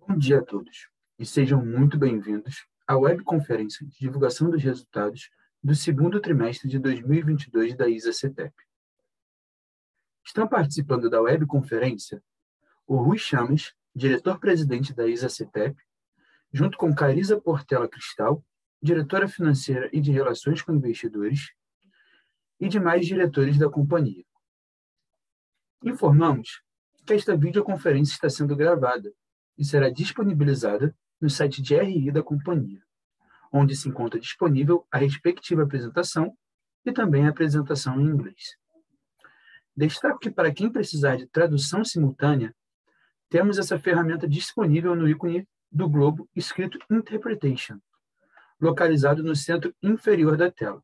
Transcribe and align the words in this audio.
Bom 0.00 0.18
dia 0.18 0.40
a 0.40 0.44
todos 0.44 0.88
e 1.18 1.24
sejam 1.24 1.64
muito 1.64 1.96
bem-vindos 1.96 2.66
à 2.86 2.96
webconferência 2.96 3.86
de 3.86 3.98
divulgação 3.98 4.50
dos 4.50 4.62
resultados 4.62 5.30
do 5.62 5.74
segundo 5.74 6.20
trimestre 6.20 6.68
de 6.68 6.78
2022 6.78 7.76
da 7.76 7.88
ISA-CETEP. 7.88 8.52
Estão 10.24 10.48
participando 10.48 11.08
da 11.08 11.20
webconferência 11.20 12.22
o 12.86 12.96
Rui 12.96 13.16
Chamas, 13.16 13.74
diretor-presidente 13.94 14.92
da 14.92 15.06
ISA-CETEP, 15.06 15.76
junto 16.52 16.76
com 16.76 16.94
Carisa 16.94 17.40
Portela 17.40 17.88
Cristal, 17.88 18.44
diretora 18.82 19.28
financeira 19.28 19.88
e 19.92 20.00
de 20.00 20.10
relações 20.10 20.60
com 20.62 20.74
investidores, 20.74 21.52
e 22.58 22.68
demais 22.68 23.06
diretores 23.06 23.58
da 23.58 23.70
companhia. 23.70 24.24
Informamos 25.84 26.62
que 27.06 27.12
esta 27.12 27.36
videoconferência 27.36 28.14
está 28.14 28.28
sendo 28.28 28.56
gravada 28.56 29.12
e 29.58 29.64
será 29.64 29.90
disponibilizada 29.90 30.94
no 31.20 31.30
site 31.30 31.62
de 31.62 31.74
RI 31.74 32.10
da 32.10 32.22
companhia, 32.22 32.82
onde 33.52 33.74
se 33.74 33.88
encontra 33.88 34.20
disponível 34.20 34.86
a 34.90 34.98
respectiva 34.98 35.62
apresentação 35.62 36.36
e 36.84 36.92
também 36.92 37.26
a 37.26 37.30
apresentação 37.30 38.00
em 38.00 38.04
inglês. 38.04 38.56
Destaco 39.76 40.18
que 40.18 40.30
para 40.30 40.52
quem 40.52 40.70
precisar 40.70 41.16
de 41.16 41.26
tradução 41.26 41.84
simultânea, 41.84 42.54
temos 43.28 43.58
essa 43.58 43.78
ferramenta 43.78 44.28
disponível 44.28 44.94
no 44.94 45.08
ícone 45.08 45.46
do 45.70 45.88
globo 45.88 46.28
escrito 46.34 46.78
Interpretation, 46.90 47.78
localizado 48.60 49.22
no 49.22 49.34
centro 49.34 49.74
inferior 49.82 50.36
da 50.36 50.50
tela. 50.50 50.82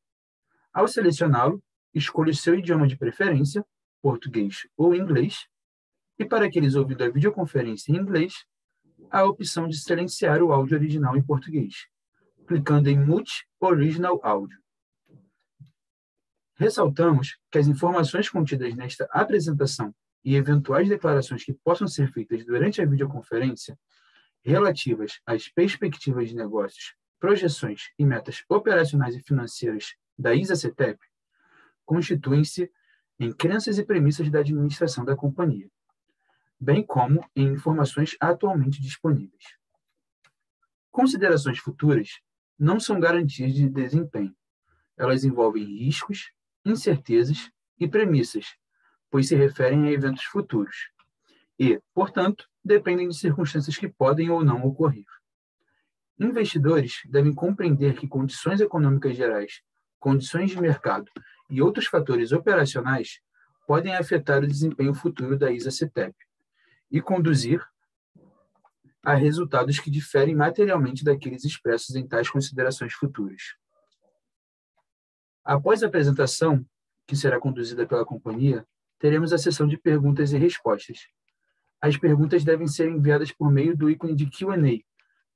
Ao 0.73 0.89
selecioná-lo, 0.89 1.63
escolha 1.95 2.33
o 2.33 2.35
seu 2.35 2.55
idioma 2.55 2.87
de 2.87 2.97
preferência, 2.97 3.65
português 4.03 4.67
ou 4.77 4.95
inglês, 4.95 5.47
e 6.19 6.25
para 6.25 6.47
aqueles 6.47 6.75
ouvindo 6.75 7.05
a 7.05 7.09
videoconferência 7.09 7.93
em 7.93 7.97
inglês, 7.97 8.45
a 9.11 9.25
opção 9.25 9.69
de 9.69 9.79
silenciar 9.79 10.43
o 10.43 10.53
áudio 10.53 10.77
original 10.77 11.17
em 11.17 11.23
português, 11.23 11.87
clicando 12.47 12.89
em 12.89 12.99
Mute 12.99 13.47
Original 13.61 14.21
Audio. 14.23 14.59
Ressaltamos 16.57 17.39
que 17.51 17.59
as 17.59 17.67
informações 17.67 18.29
contidas 18.29 18.75
nesta 18.75 19.05
apresentação 19.11 19.95
e 20.25 20.37
eventuais 20.37 20.89
declarações 20.89 21.45
que 21.45 21.53
possam 21.53 21.89
ser 21.89 22.13
feitas 22.13 22.45
durante 22.45 22.81
a 22.81 22.87
videoconferência 22.87 23.79
relativas 24.45 25.21
às 25.27 25.49
perspectivas 25.49 26.29
de 26.29 26.37
negócios, 26.37 26.95
projeções 27.19 27.91
e 27.99 28.05
metas 28.05 28.45
operacionais 28.49 29.15
e 29.15 29.21
financeiras 29.21 29.95
da 30.19 30.35
ISA-CETEP 30.35 30.99
constituem-se 31.85 32.71
em 33.19 33.33
crenças 33.33 33.79
e 33.79 33.85
premissas 33.85 34.31
da 34.31 34.41
administração 34.41 35.05
da 35.05 35.15
companhia, 35.15 35.69
bem 36.63 36.81
como 36.81 37.29
em 37.35 37.49
informações 37.49 38.17
atualmente 38.21 38.81
disponíveis. 38.81 39.57
Considerações 40.93 41.59
futuras 41.59 42.21
não 42.57 42.79
são 42.79 43.01
garantias 43.01 43.53
de 43.53 43.69
desempenho. 43.69 44.33
Elas 44.97 45.25
envolvem 45.25 45.65
riscos, 45.65 46.31
incertezas 46.65 47.51
e 47.81 47.89
premissas, 47.89 48.55
pois 49.11 49.27
se 49.27 49.35
referem 49.35 49.89
a 49.89 49.91
eventos 49.91 50.23
futuros 50.23 50.93
e, 51.59 51.81
portanto, 51.93 52.49
dependem 52.65 53.09
de 53.09 53.17
circunstâncias 53.17 53.77
que 53.77 53.89
podem 53.89 54.31
ou 54.31 54.45
não 54.45 54.63
ocorrer. 54.63 55.07
Investidores 56.17 57.01
devem 57.07 57.35
compreender 57.35 57.99
que 57.99 58.07
condições 58.07 58.61
econômicas 58.61 59.17
gerais, 59.17 59.63
condições 59.99 60.53
de 60.53 60.61
mercado 60.61 61.11
e 61.51 61.61
outros 61.61 61.87
fatores 61.87 62.31
operacionais 62.31 63.21
podem 63.67 63.97
afetar 63.97 64.45
o 64.45 64.47
desempenho 64.47 64.95
futuro 64.95 65.37
da 65.37 65.51
ISA-CETEP 65.51 66.15
e 66.93 67.01
conduzir 67.01 67.67
a 69.03 69.15
resultados 69.15 69.81
que 69.81 69.91
diferem 69.91 70.35
materialmente 70.35 71.03
daqueles 71.03 71.45
expressos 71.45 71.97
em 71.97 72.07
tais 72.07 72.31
considerações 72.31 72.93
futuras. 72.93 73.57
Após 75.43 75.83
a 75.83 75.89
apresentação, 75.89 76.65
que 77.07 77.17
será 77.17 77.41
conduzida 77.41 77.85
pela 77.87 78.05
companhia, 78.05 78.65
teremos 78.99 79.33
a 79.33 79.39
sessão 79.39 79.67
de 79.67 79.77
perguntas 79.77 80.33
e 80.33 80.39
respostas. 80.39 81.09
As 81.81 81.97
perguntas 81.97 82.45
devem 82.45 82.69
ser 82.69 82.89
enviadas 82.89 83.33
por 83.33 83.51
meio 83.51 83.77
do 83.77 83.91
ícone 83.91 84.15
de 84.15 84.27
Q&A, 84.27 84.79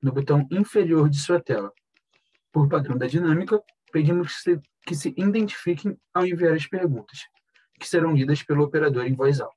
no 0.00 0.12
botão 0.12 0.46
inferior 0.52 1.08
de 1.08 1.18
sua 1.18 1.40
tela. 1.40 1.72
Por 2.52 2.68
padrão 2.68 2.96
da 2.96 3.08
dinâmica, 3.08 3.60
pedimos 3.90 4.44
que 4.86 4.94
se 4.94 5.12
identifiquem 5.16 5.98
ao 6.14 6.24
enviar 6.24 6.54
as 6.54 6.68
perguntas, 6.68 7.18
que 7.80 7.88
serão 7.88 8.14
lidas 8.14 8.44
pelo 8.44 8.62
operador 8.62 9.04
em 9.06 9.14
voz 9.14 9.40
alta. 9.40 9.56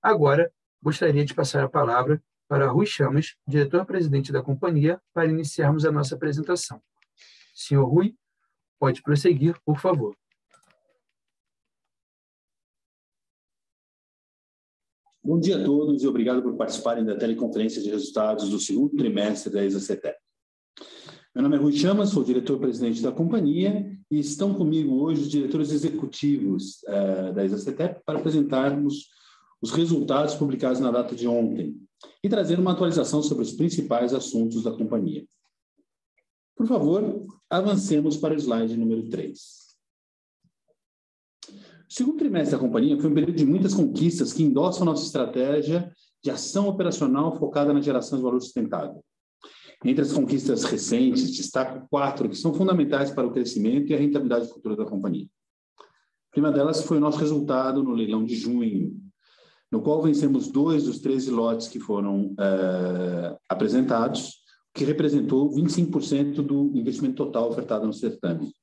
Agora, 0.00 0.52
gostaria 0.84 1.24
de 1.24 1.32
passar 1.32 1.64
a 1.64 1.68
palavra 1.68 2.22
para 2.46 2.68
Rui 2.68 2.84
Chamas, 2.84 3.36
diretor-presidente 3.48 4.30
da 4.30 4.42
companhia, 4.42 5.00
para 5.14 5.30
iniciarmos 5.30 5.86
a 5.86 5.90
nossa 5.90 6.14
apresentação. 6.14 6.78
Senhor 7.54 7.86
Rui, 7.86 8.14
pode 8.78 9.00
prosseguir, 9.02 9.58
por 9.64 9.78
favor. 9.78 10.14
Bom 15.24 15.40
dia 15.40 15.56
a 15.56 15.64
todos 15.64 16.02
e 16.02 16.06
obrigado 16.06 16.42
por 16.42 16.54
participarem 16.54 17.02
da 17.02 17.16
teleconferência 17.16 17.80
de 17.80 17.88
resultados 17.88 18.50
do 18.50 18.60
segundo 18.60 18.94
trimestre 18.94 19.50
da 19.50 19.64
ESA-CETEP. 19.64 20.18
Meu 21.34 21.42
nome 21.42 21.56
é 21.56 21.58
Rui 21.58 21.72
Chamas, 21.72 22.10
sou 22.10 22.22
diretor-presidente 22.22 23.00
da 23.00 23.10
companhia 23.10 23.90
e 24.10 24.18
estão 24.18 24.52
comigo 24.52 25.02
hoje 25.02 25.22
os 25.22 25.30
diretores 25.30 25.72
executivos 25.72 26.82
uh, 26.82 27.32
da 27.32 27.42
ESA-CETEP 27.42 28.02
para 28.04 28.18
apresentarmos 28.18 29.14
os 29.64 29.70
resultados 29.70 30.34
publicados 30.34 30.78
na 30.78 30.90
data 30.90 31.16
de 31.16 31.26
ontem 31.26 31.80
e 32.22 32.28
trazer 32.28 32.58
uma 32.60 32.72
atualização 32.72 33.22
sobre 33.22 33.44
os 33.44 33.52
principais 33.52 34.12
assuntos 34.12 34.62
da 34.62 34.70
companhia. 34.70 35.26
Por 36.54 36.66
favor, 36.66 37.24
avancemos 37.48 38.18
para 38.18 38.34
o 38.34 38.36
slide 38.36 38.76
número 38.76 39.08
3. 39.08 39.40
O 41.48 41.52
segundo 41.88 42.18
trimestre 42.18 42.54
da 42.54 42.62
companhia 42.62 43.00
foi 43.00 43.10
um 43.10 43.14
período 43.14 43.36
de 43.36 43.46
muitas 43.46 43.72
conquistas 43.72 44.34
que 44.34 44.42
endossam 44.42 44.84
nossa 44.84 45.06
estratégia 45.06 45.90
de 46.22 46.30
ação 46.30 46.68
operacional 46.68 47.34
focada 47.38 47.72
na 47.72 47.80
geração 47.80 48.18
de 48.18 48.24
valor 48.24 48.42
sustentável. 48.42 49.02
Entre 49.82 50.02
as 50.02 50.12
conquistas 50.12 50.64
recentes, 50.64 51.34
destaco 51.34 51.88
quatro 51.88 52.28
que 52.28 52.36
são 52.36 52.52
fundamentais 52.52 53.10
para 53.12 53.26
o 53.26 53.32
crescimento 53.32 53.90
e 53.90 53.94
a 53.94 53.98
rentabilidade 53.98 54.46
futura 54.46 54.76
da 54.76 54.84
companhia. 54.84 55.26
A 55.78 56.30
primeira 56.32 56.54
delas 56.54 56.82
foi 56.82 56.98
o 56.98 57.00
nosso 57.00 57.16
resultado 57.16 57.82
no 57.82 57.92
leilão 57.92 58.26
de 58.26 58.34
junho, 58.34 59.03
no 59.74 59.82
qual 59.82 60.00
vencemos 60.00 60.46
dois 60.46 60.84
dos 60.84 61.00
13 61.00 61.32
lotes 61.32 61.66
que 61.66 61.80
foram 61.80 62.26
uh, 62.26 63.36
apresentados, 63.48 64.34
que 64.72 64.84
representou 64.84 65.50
25% 65.50 66.34
do 66.42 66.70
investimento 66.76 67.16
total 67.16 67.50
ofertado 67.50 67.84
no 67.84 67.92
certame. 67.92 68.54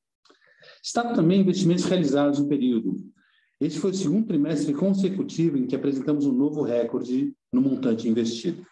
Está 0.82 1.14
também 1.14 1.42
investimentos 1.42 1.84
realizados 1.84 2.40
no 2.40 2.48
período. 2.48 2.96
Este 3.60 3.78
foi 3.78 3.92
o 3.92 3.94
segundo 3.94 4.26
trimestre 4.26 4.74
consecutivo 4.74 5.58
em 5.58 5.68
que 5.68 5.76
apresentamos 5.76 6.26
um 6.26 6.32
novo 6.32 6.62
recorde 6.62 7.36
no 7.52 7.62
montante 7.62 8.08
investido. 8.08 8.66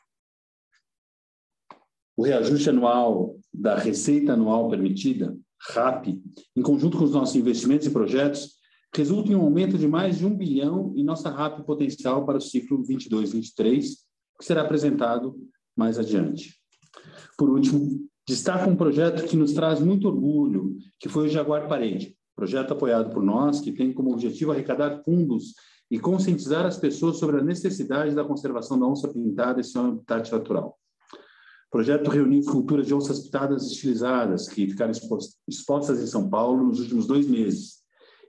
O 2.16 2.23
reajuste 2.23 2.69
anual 2.69 3.35
da 3.53 3.77
receita 3.77 4.31
anual 4.31 4.69
permitida, 4.69 5.38
RAP, 5.71 6.07
em 6.56 6.61
conjunto 6.61 6.97
com 6.97 7.03
os 7.03 7.11
nossos 7.11 7.35
investimentos 7.35 7.85
e 7.85 7.91
projetos, 7.91 8.59
resulta 8.95 9.31
em 9.31 9.35
um 9.35 9.41
aumento 9.41 9.77
de 9.77 9.88
mais 9.88 10.17
de 10.17 10.25
um 10.25 10.35
bilhão 10.35 10.94
em 10.95 11.03
nossa 11.03 11.29
RAP 11.29 11.66
potencial 11.66 12.25
para 12.25 12.38
o 12.38 12.41
ciclo 12.41 12.83
22-23, 12.83 13.83
que 14.39 14.45
será 14.45 14.61
apresentado 14.61 15.35
mais 15.75 16.00
adiante. 16.00 16.55
Por 17.38 17.50
último, 17.50 18.07
destaco 18.27 18.69
um 18.69 18.75
projeto 18.75 19.25
que 19.27 19.38
nos 19.38 19.53
traz 19.53 19.79
muito 19.79 20.07
orgulho, 20.07 20.75
que 21.00 21.07
foi 21.07 21.27
o 21.27 21.29
Jaguar 21.29 21.67
Parede, 21.67 22.16
projeto 22.35 22.73
apoiado 22.73 23.13
por 23.13 23.22
nós, 23.22 23.59
que 23.59 23.72
tem 23.72 23.94
como 23.94 24.13
objetivo 24.13 24.51
arrecadar 24.51 25.03
fundos 25.03 25.53
e 25.92 26.00
conscientizar 26.00 26.65
as 26.65 26.77
pessoas 26.77 27.18
sobre 27.18 27.39
a 27.39 27.44
necessidade 27.44 28.15
da 28.15 28.24
conservação 28.24 28.80
da 28.80 28.85
onça 28.85 29.07
pintada 29.07 29.59
e 29.59 29.63
seu 29.63 29.81
habitat 29.81 30.31
natural. 30.31 30.77
O 31.68 31.71
projeto 31.71 32.09
reuniu 32.09 32.42
culturas 32.44 32.88
de 32.88 32.94
onças 32.94 33.19
pintadas 33.19 33.65
estilizadas, 33.71 34.47
que 34.47 34.68
ficaram 34.68 34.92
expostas 35.47 36.01
em 36.01 36.07
São 36.07 36.30
Paulo 36.30 36.63
nos 36.63 36.80
últimos 36.80 37.06
dois 37.06 37.27
meses, 37.27 37.79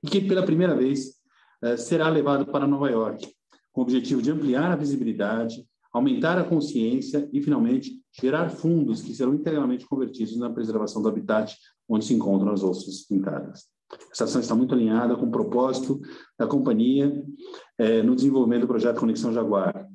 e 0.02 0.08
que 0.08 0.20
pela 0.20 0.44
primeira 0.44 0.75
vez 0.75 1.14
eh, 1.62 1.76
será 1.76 2.08
levado 2.08 2.47
para 2.47 2.67
Nova 2.67 2.91
York, 2.91 3.29
com 3.73 3.81
o 3.81 3.85
objetivo 3.85 4.23
de 4.23 4.31
ampliar 4.31 4.70
a 4.73 4.76
visibilidade, 4.76 5.64
aumentar 5.93 6.38
a 6.38 6.44
consciência 6.44 7.29
e, 7.32 7.43
finalmente, 7.43 8.00
gerar 8.19 8.49
fundos 8.49 9.02
que 9.02 9.14
serão 9.14 9.35
integralmente 9.35 9.87
convertidos 9.87 10.37
na 10.37 10.50
preservação 10.50 11.02
do 11.02 11.08
habitat 11.08 11.56
onde 11.88 12.05
se 12.05 12.14
encontram 12.14 12.52
as 12.52 12.62
ossos 12.62 13.02
pintadas. 13.02 13.64
Essa 14.12 14.25
ação 14.25 14.41
está 14.41 14.55
muito 14.55 14.73
alinhada 14.73 15.17
com 15.17 15.26
o 15.26 15.31
propósito 15.31 16.00
da 16.38 16.47
companhia 16.47 17.12
eh, 17.76 18.02
no 18.02 18.14
desenvolvimento 18.14 18.62
do 18.62 18.69
projeto 18.69 19.00
Conexão 19.00 19.32
Jaguar, 19.32 19.88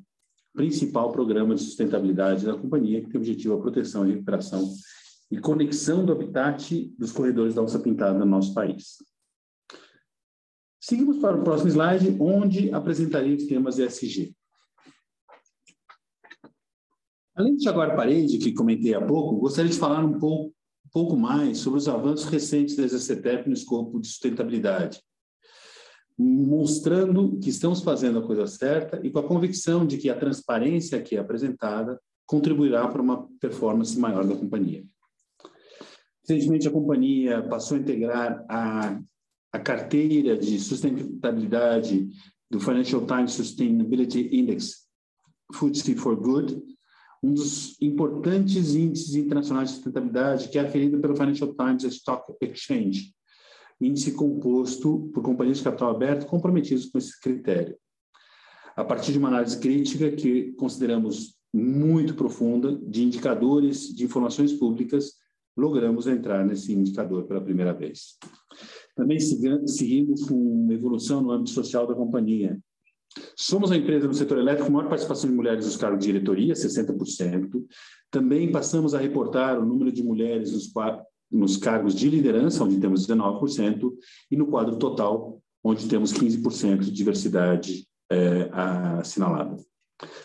principal 0.54 1.12
programa 1.12 1.54
de 1.54 1.62
sustentabilidade 1.62 2.44
da 2.44 2.56
companhia, 2.56 3.00
que 3.00 3.08
tem 3.08 3.18
objetivo 3.18 3.54
a 3.54 3.60
proteção 3.60 4.06
e 4.06 4.12
recuperação 4.12 4.70
e 5.30 5.38
conexão 5.38 6.04
do 6.04 6.12
habitat 6.12 6.94
dos 6.98 7.10
corredores 7.10 7.54
da 7.54 7.62
onça 7.62 7.78
pintada 7.78 8.18
no 8.18 8.26
nosso 8.26 8.54
país. 8.54 8.96
Seguimos 10.88 11.18
para 11.18 11.36
o 11.36 11.42
próximo 11.42 11.68
slide, 11.68 12.16
onde 12.20 12.72
apresentarei 12.72 13.34
os 13.34 13.44
temas 13.44 13.76
ESG. 13.76 14.32
Além 17.34 17.56
de 17.56 17.64
Jaguar 17.64 17.96
Parede, 17.96 18.38
que 18.38 18.52
comentei 18.52 18.94
há 18.94 19.04
pouco, 19.04 19.34
gostaria 19.34 19.68
de 19.68 19.76
falar 19.76 20.04
um 20.04 20.16
pouco, 20.16 20.54
um 20.86 20.90
pouco 20.92 21.16
mais 21.16 21.58
sobre 21.58 21.80
os 21.80 21.88
avanços 21.88 22.26
recentes 22.26 22.76
da 22.76 22.86
ZCTEP 22.86 23.48
no 23.48 23.54
escopo 23.54 24.00
de 24.00 24.06
sustentabilidade, 24.06 25.02
mostrando 26.16 27.36
que 27.40 27.50
estamos 27.50 27.82
fazendo 27.82 28.20
a 28.20 28.24
coisa 28.24 28.46
certa 28.46 29.04
e 29.04 29.10
com 29.10 29.18
a 29.18 29.26
convicção 29.26 29.84
de 29.84 29.98
que 29.98 30.08
a 30.08 30.16
transparência 30.16 30.98
aqui 30.98 31.16
apresentada 31.16 32.00
contribuirá 32.24 32.86
para 32.86 33.02
uma 33.02 33.28
performance 33.40 33.98
maior 33.98 34.24
da 34.24 34.36
companhia. 34.36 34.84
Recentemente, 36.20 36.68
a 36.68 36.72
companhia 36.72 37.42
passou 37.42 37.76
a 37.76 37.80
integrar 37.80 38.46
a, 38.48 39.00
a 39.52 39.58
carteira 39.58 40.36
de 40.36 40.58
sustentabilidade 40.58 42.08
do 42.50 42.60
Financial 42.60 43.04
Times 43.06 43.32
Sustainability 43.32 44.28
Index, 44.32 44.86
FTSE 45.52 45.94
for 45.94 46.16
Good, 46.16 46.62
um 47.22 47.34
dos 47.34 47.80
importantes 47.80 48.74
índices 48.74 49.14
internacionais 49.14 49.70
de 49.70 49.74
sustentabilidade 49.76 50.48
que 50.48 50.58
é 50.58 50.62
aferido 50.62 51.00
pelo 51.00 51.16
Financial 51.16 51.52
Times 51.54 51.84
Stock 51.84 52.32
Exchange, 52.40 53.14
índice 53.80 54.12
composto 54.12 55.10
por 55.12 55.22
companhias 55.22 55.58
de 55.58 55.64
capital 55.64 55.90
aberto 55.90 56.26
comprometidas 56.26 56.86
com 56.86 56.98
esse 56.98 57.18
critério. 57.20 57.76
A 58.76 58.84
partir 58.84 59.12
de 59.12 59.18
uma 59.18 59.28
análise 59.28 59.58
crítica 59.58 60.10
que 60.10 60.52
consideramos 60.52 61.36
muito 61.52 62.14
profunda 62.14 62.78
de 62.86 63.02
indicadores 63.02 63.94
de 63.94 64.04
informações 64.04 64.52
públicas, 64.52 65.14
logramos 65.56 66.06
entrar 66.06 66.44
nesse 66.44 66.72
indicador 66.72 67.24
pela 67.24 67.40
primeira 67.40 67.72
vez. 67.72 68.18
Também 68.96 69.20
seguimos 69.20 70.24
com 70.26 70.68
evolução 70.70 71.20
no 71.20 71.30
âmbito 71.30 71.50
social 71.50 71.86
da 71.86 71.94
companhia. 71.94 72.58
Somos 73.36 73.70
a 73.70 73.76
empresa 73.76 74.06
no 74.06 74.14
setor 74.14 74.38
elétrico 74.38 74.66
com 74.66 74.72
maior 74.72 74.88
participação 74.88 75.28
de 75.28 75.36
mulheres 75.36 75.66
nos 75.66 75.76
cargos 75.76 76.00
de 76.00 76.12
diretoria, 76.12 76.54
60%. 76.54 77.64
Também 78.10 78.50
passamos 78.50 78.94
a 78.94 78.98
reportar 78.98 79.58
o 79.58 79.66
número 79.66 79.92
de 79.92 80.02
mulheres 80.02 80.52
nos, 80.52 80.72
nos 81.30 81.56
cargos 81.56 81.94
de 81.94 82.08
liderança, 82.08 82.64
onde 82.64 82.80
temos 82.80 83.06
19%, 83.06 83.92
e 84.30 84.36
no 84.36 84.46
quadro 84.46 84.76
total, 84.76 85.40
onde 85.62 85.88
temos 85.88 86.12
15% 86.12 86.80
de 86.80 86.90
diversidade 86.90 87.86
é, 88.10 88.48
assinalada. 88.98 89.56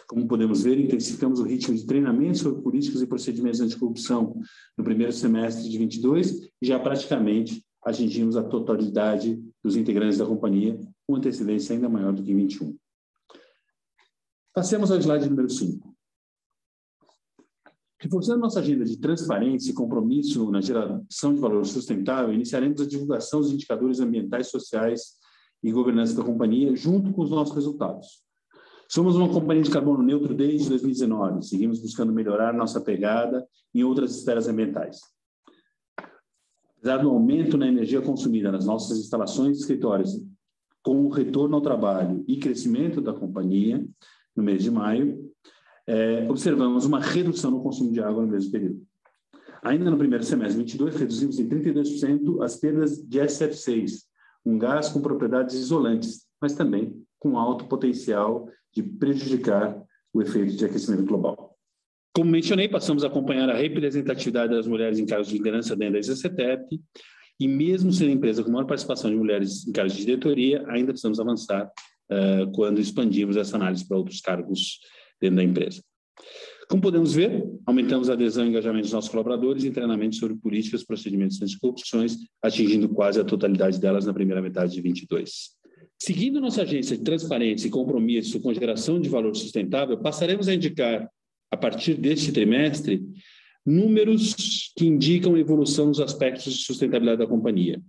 Como 0.07 0.27
podemos 0.27 0.63
ver, 0.63 0.79
intensificamos 0.79 1.39
o 1.39 1.43
ritmo 1.43 1.73
de 1.75 1.85
treinamento 1.85 2.39
sobre 2.39 2.61
políticas 2.61 3.01
e 3.01 3.07
procedimentos 3.07 3.61
anticorrupção 3.61 4.39
no 4.77 4.83
primeiro 4.83 5.13
semestre 5.13 5.69
de 5.69 5.77
22 5.77 6.49
e 6.61 6.67
já 6.67 6.77
praticamente 6.77 7.63
atingimos 7.83 8.37
a 8.37 8.43
totalidade 8.43 9.41
dos 9.63 9.75
integrantes 9.75 10.17
da 10.17 10.25
companhia, 10.25 10.79
com 11.07 11.15
antecedência 11.15 11.73
ainda 11.73 11.89
maior 11.89 12.13
do 12.13 12.23
que 12.23 12.33
21. 12.33 12.77
Passemos 14.53 14.91
ao 14.91 14.97
slide 14.97 15.29
número 15.29 15.49
5. 15.49 15.91
Reforçando 17.99 18.39
nossa 18.39 18.59
agenda 18.59 18.83
de 18.83 18.97
transparência 18.97 19.69
e 19.69 19.73
compromisso 19.75 20.49
na 20.49 20.59
geração 20.59 21.33
de 21.33 21.39
valor 21.39 21.63
sustentável, 21.65 22.33
iniciaremos 22.33 22.81
a 22.81 22.87
divulgação 22.87 23.41
dos 23.41 23.51
indicadores 23.51 23.99
ambientais, 23.99 24.47
sociais 24.47 25.19
e 25.63 25.71
governança 25.71 26.15
da 26.15 26.23
companhia, 26.23 26.75
junto 26.75 27.13
com 27.13 27.21
os 27.21 27.29
nossos 27.29 27.53
resultados. 27.53 28.23
Somos 28.89 29.15
uma 29.15 29.31
companhia 29.31 29.63
de 29.63 29.69
carbono 29.69 30.03
neutro 30.03 30.33
desde 30.33 30.67
2019. 30.67 31.43
Seguimos 31.43 31.79
buscando 31.79 32.11
melhorar 32.11 32.53
nossa 32.53 32.81
pegada 32.81 33.47
em 33.73 33.83
outras 33.83 34.15
esferas 34.15 34.47
ambientais. 34.47 34.99
Apesar 36.81 36.97
do 36.97 37.11
aumento 37.11 37.59
na 37.59 37.67
energia 37.67 38.01
consumida 38.01 38.51
nas 38.51 38.65
nossas 38.65 38.97
instalações 38.97 39.55
e 39.55 39.61
escritórios, 39.61 40.19
com 40.81 41.05
o 41.05 41.09
retorno 41.09 41.55
ao 41.55 41.61
trabalho 41.61 42.25
e 42.27 42.37
crescimento 42.37 42.99
da 42.99 43.13
companhia 43.13 43.85
no 44.35 44.41
mês 44.41 44.63
de 44.63 44.71
maio, 44.71 45.31
é, 45.85 46.27
observamos 46.27 46.83
uma 46.83 46.99
redução 46.99 47.51
no 47.51 47.61
consumo 47.61 47.91
de 47.91 48.01
água 48.01 48.25
no 48.25 48.31
mesmo 48.31 48.51
período. 48.51 48.81
Ainda 49.61 49.91
no 49.91 49.97
primeiro 49.97 50.23
semestre 50.23 50.53
de 50.53 50.71
22, 50.71 50.95
reduzimos 50.95 51.37
em 51.37 51.47
32% 51.47 52.43
as 52.43 52.55
perdas 52.55 52.97
de 52.97 53.19
SF6, 53.19 54.05
um 54.43 54.57
gás 54.57 54.89
com 54.89 55.01
propriedades 55.01 55.53
isolantes, 55.53 56.25
mas 56.41 56.55
também 56.55 56.99
com 57.19 57.37
alto 57.37 57.67
potencial 57.67 58.49
de 58.73 58.81
prejudicar 58.81 59.79
o 60.11 60.19
efeito 60.19 60.55
de 60.55 60.65
aquecimento 60.65 61.05
global. 61.05 61.50
Como 62.13 62.29
mencionei, 62.29 62.67
passamos 62.67 63.03
a 63.03 63.07
acompanhar 63.07 63.49
a 63.49 63.55
representatividade 63.55 64.53
das 64.53 64.67
mulheres 64.67 64.99
em 64.99 65.05
cargos 65.05 65.29
de 65.29 65.37
liderança 65.37 65.75
dentro 65.75 65.93
da 65.93 65.99
ICCTEP, 65.99 66.81
e 67.39 67.47
mesmo 67.47 67.91
sendo 67.91 68.11
empresa 68.11 68.43
com 68.43 68.51
maior 68.51 68.65
participação 68.65 69.09
de 69.09 69.15
mulheres 69.15 69.67
em 69.67 69.71
cargos 69.71 69.95
de 69.95 70.05
diretoria, 70.05 70.63
ainda 70.67 70.91
precisamos 70.91 71.19
avançar 71.19 71.65
uh, 71.65 72.51
quando 72.51 72.79
expandimos 72.79 73.35
essa 73.35 73.55
análise 73.55 73.87
para 73.87 73.97
outros 73.97 74.21
cargos 74.21 74.79
dentro 75.19 75.37
da 75.37 75.43
empresa. 75.43 75.81
Como 76.69 76.81
podemos 76.81 77.13
ver, 77.13 77.43
aumentamos 77.65 78.09
a 78.09 78.13
adesão 78.13 78.45
e 78.45 78.49
engajamento 78.49 78.83
dos 78.83 78.93
nossos 78.93 79.09
colaboradores 79.09 79.63
em 79.65 79.71
treinamentos 79.71 80.19
sobre 80.19 80.37
políticas, 80.37 80.85
procedimentos 80.85 81.41
anticorrupções, 81.41 82.15
atingindo 82.41 82.87
quase 82.87 83.19
a 83.19 83.25
totalidade 83.25 83.79
delas 83.79 84.05
na 84.05 84.13
primeira 84.13 84.41
metade 84.41 84.73
de 84.73 84.81
22. 84.81 85.49
Seguindo 86.01 86.39
nossa 86.39 86.61
agência 86.61 86.97
de 86.97 87.03
transparência 87.03 87.67
e 87.67 87.71
compromisso 87.71 88.39
com 88.39 88.53
geração 88.53 89.01
de 89.01 89.09
valor 89.09 89.35
sustentável, 89.35 89.97
passaremos 89.97 90.47
a 90.47 90.53
indicar, 90.53 91.09
a 91.51 91.57
partir 91.57 91.95
deste 91.95 92.31
trimestre, 92.31 93.03
números 93.65 94.71
que 94.75 94.85
indicam 94.85 95.37
evolução 95.37 95.91
dos 95.91 95.99
aspectos 95.99 96.53
de 96.53 96.63
sustentabilidade 96.63 97.19
da 97.19 97.27
companhia. 97.27 97.79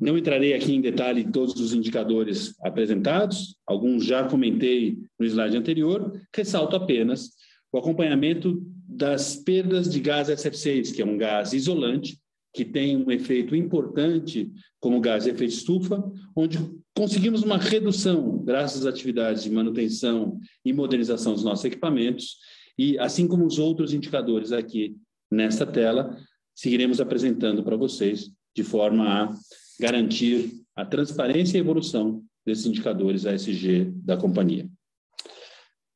Não 0.00 0.16
entrarei 0.16 0.54
aqui 0.54 0.72
em 0.72 0.80
detalhe 0.80 1.30
todos 1.30 1.60
os 1.60 1.74
indicadores 1.74 2.54
apresentados, 2.62 3.56
alguns 3.66 4.04
já 4.04 4.24
comentei 4.24 4.96
no 5.18 5.26
slide 5.26 5.56
anterior, 5.56 6.12
ressalto 6.34 6.74
apenas 6.74 7.30
o 7.72 7.78
acompanhamento 7.78 8.62
das 8.88 9.36
perdas 9.36 9.90
de 9.90 10.00
gás 10.00 10.28
SF6, 10.28 10.94
que 10.94 11.02
é 11.02 11.04
um 11.04 11.18
gás 11.18 11.52
isolante, 11.52 12.18
que 12.52 12.64
tem 12.64 12.96
um 12.96 13.10
efeito 13.10 13.56
importante 13.56 14.50
como 14.80 15.00
gás 15.00 15.24
de 15.24 15.30
efeito 15.30 15.52
estufa, 15.52 16.02
onde 16.36 16.58
conseguimos 16.96 17.42
uma 17.42 17.58
redução 17.58 18.38
graças 18.44 18.86
às 18.86 18.94
atividades 18.94 19.42
de 19.42 19.50
manutenção 19.50 20.38
e 20.64 20.72
modernização 20.72 21.34
dos 21.34 21.42
nossos 21.42 21.64
equipamentos, 21.64 22.36
e 22.78 22.98
assim 22.98 23.26
como 23.26 23.46
os 23.46 23.58
outros 23.58 23.92
indicadores 23.92 24.52
aqui 24.52 24.96
nesta 25.30 25.66
tela, 25.66 26.16
seguiremos 26.54 27.00
apresentando 27.00 27.62
para 27.62 27.76
vocês 27.76 28.30
de 28.54 28.62
forma 28.62 29.08
a 29.08 29.34
garantir 29.80 30.50
a 30.76 30.84
transparência 30.84 31.56
e 31.56 31.60
evolução 31.60 32.22
desses 32.44 32.66
indicadores 32.66 33.26
ASG 33.26 33.92
da 33.96 34.16
companhia. 34.16 34.68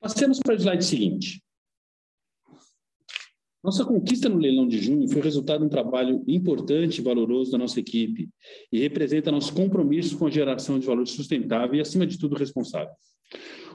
Passemos 0.00 0.38
para 0.40 0.54
o 0.54 0.58
slide 0.58 0.84
seguinte. 0.84 1.42
Nossa 3.62 3.84
conquista 3.84 4.28
no 4.28 4.38
leilão 4.38 4.66
de 4.68 4.78
junho 4.78 5.08
foi 5.08 5.20
resultado 5.20 5.60
de 5.60 5.66
um 5.66 5.68
trabalho 5.68 6.22
importante 6.28 6.98
e 6.98 7.04
valoroso 7.04 7.50
da 7.50 7.58
nossa 7.58 7.80
equipe 7.80 8.30
e 8.72 8.78
representa 8.78 9.32
nosso 9.32 9.52
compromisso 9.52 10.16
com 10.16 10.26
a 10.26 10.30
geração 10.30 10.78
de 10.78 10.86
valor 10.86 11.06
sustentável 11.06 11.74
e, 11.74 11.80
acima 11.80 12.06
de 12.06 12.16
tudo, 12.18 12.36
responsável. 12.36 12.94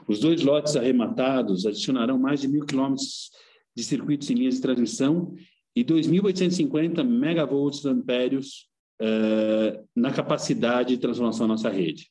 Os 0.06 0.20
dois 0.20 0.42
lotes 0.42 0.76
arrematados 0.76 1.66
adicionarão 1.66 2.18
mais 2.18 2.40
de 2.40 2.48
mil 2.48 2.64
quilômetros 2.64 3.30
de 3.74 3.82
circuitos 3.82 4.30
em 4.30 4.34
linhas 4.34 4.56
de 4.56 4.60
transmissão 4.60 5.34
e 5.74 5.84
2.850 5.84 7.02
megavolts 7.02 7.84
ampérios 7.84 8.68
uh, 9.00 9.84
na 9.94 10.12
capacidade 10.12 10.90
de 10.90 11.00
transformação 11.00 11.48
da 11.48 11.54
nossa 11.54 11.70
rede. 11.70 12.10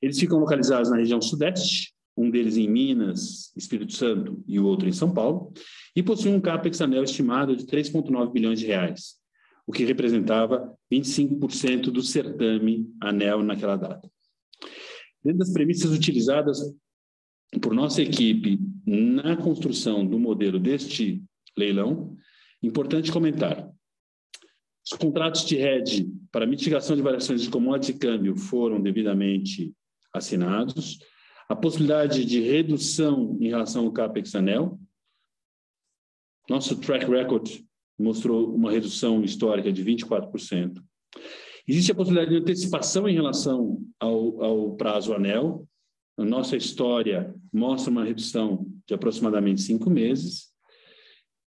Eles 0.00 0.18
ficam 0.18 0.38
localizados 0.38 0.90
na 0.90 0.96
região 0.96 1.20
sudeste, 1.20 1.92
um 2.16 2.30
deles 2.30 2.56
em 2.56 2.68
Minas, 2.68 3.52
Espírito 3.56 3.92
Santo 3.92 4.42
e 4.46 4.58
o 4.58 4.64
outro 4.64 4.88
em 4.88 4.92
São 4.92 5.12
Paulo, 5.12 5.52
e 5.94 6.02
possui 6.02 6.32
um 6.32 6.40
capex 6.40 6.80
anel 6.80 7.04
estimado 7.04 7.56
de 7.56 7.64
3,9 7.66 8.32
bilhões 8.32 8.58
de 8.58 8.66
reais, 8.66 9.16
o 9.66 9.72
que 9.72 9.84
representava 9.84 10.74
25% 10.92 11.90
do 11.90 12.02
certame 12.02 12.88
anel 13.00 13.42
naquela 13.42 13.76
data. 13.76 14.08
Dentro 15.24 15.38
das 15.38 15.52
premissas 15.52 15.90
utilizadas 15.92 16.58
por 17.60 17.74
nossa 17.74 18.02
equipe 18.02 18.58
na 18.86 19.36
construção 19.36 20.06
do 20.06 20.18
modelo 20.18 20.58
deste 20.58 21.22
leilão, 21.56 22.16
importante 22.62 23.12
comentar. 23.12 23.70
Os 24.84 24.96
contratos 24.96 25.44
de 25.44 25.56
hedge 25.56 26.10
para 26.30 26.46
mitigação 26.46 26.96
de 26.96 27.02
variações 27.02 27.42
de 27.42 27.50
commodities 27.50 27.96
e 27.96 27.98
câmbio 27.98 28.36
foram 28.36 28.80
devidamente 28.80 29.74
assinados. 30.14 30.98
A 31.48 31.56
possibilidade 31.56 32.24
de 32.24 32.40
redução 32.40 33.36
em 33.40 33.48
relação 33.48 33.86
ao 33.86 33.92
CAPEX 33.92 34.34
anel, 34.34 34.78
nosso 36.48 36.76
track 36.76 37.04
record 37.04 37.48
mostrou 37.98 38.54
uma 38.54 38.70
redução 38.70 39.22
histórica 39.22 39.72
de 39.72 39.84
24%. 39.84 40.82
Existe 41.68 41.92
a 41.92 41.94
possibilidade 41.94 42.30
de 42.30 42.40
antecipação 42.40 43.08
em 43.08 43.14
relação 43.14 43.78
ao, 44.00 44.42
ao 44.42 44.76
prazo 44.76 45.12
anel. 45.12 45.68
A 46.16 46.24
nossa 46.24 46.56
história 46.56 47.34
mostra 47.52 47.90
uma 47.90 48.04
redução 48.04 48.66
de 48.86 48.94
aproximadamente 48.94 49.60
cinco 49.60 49.90
meses. 49.90 50.48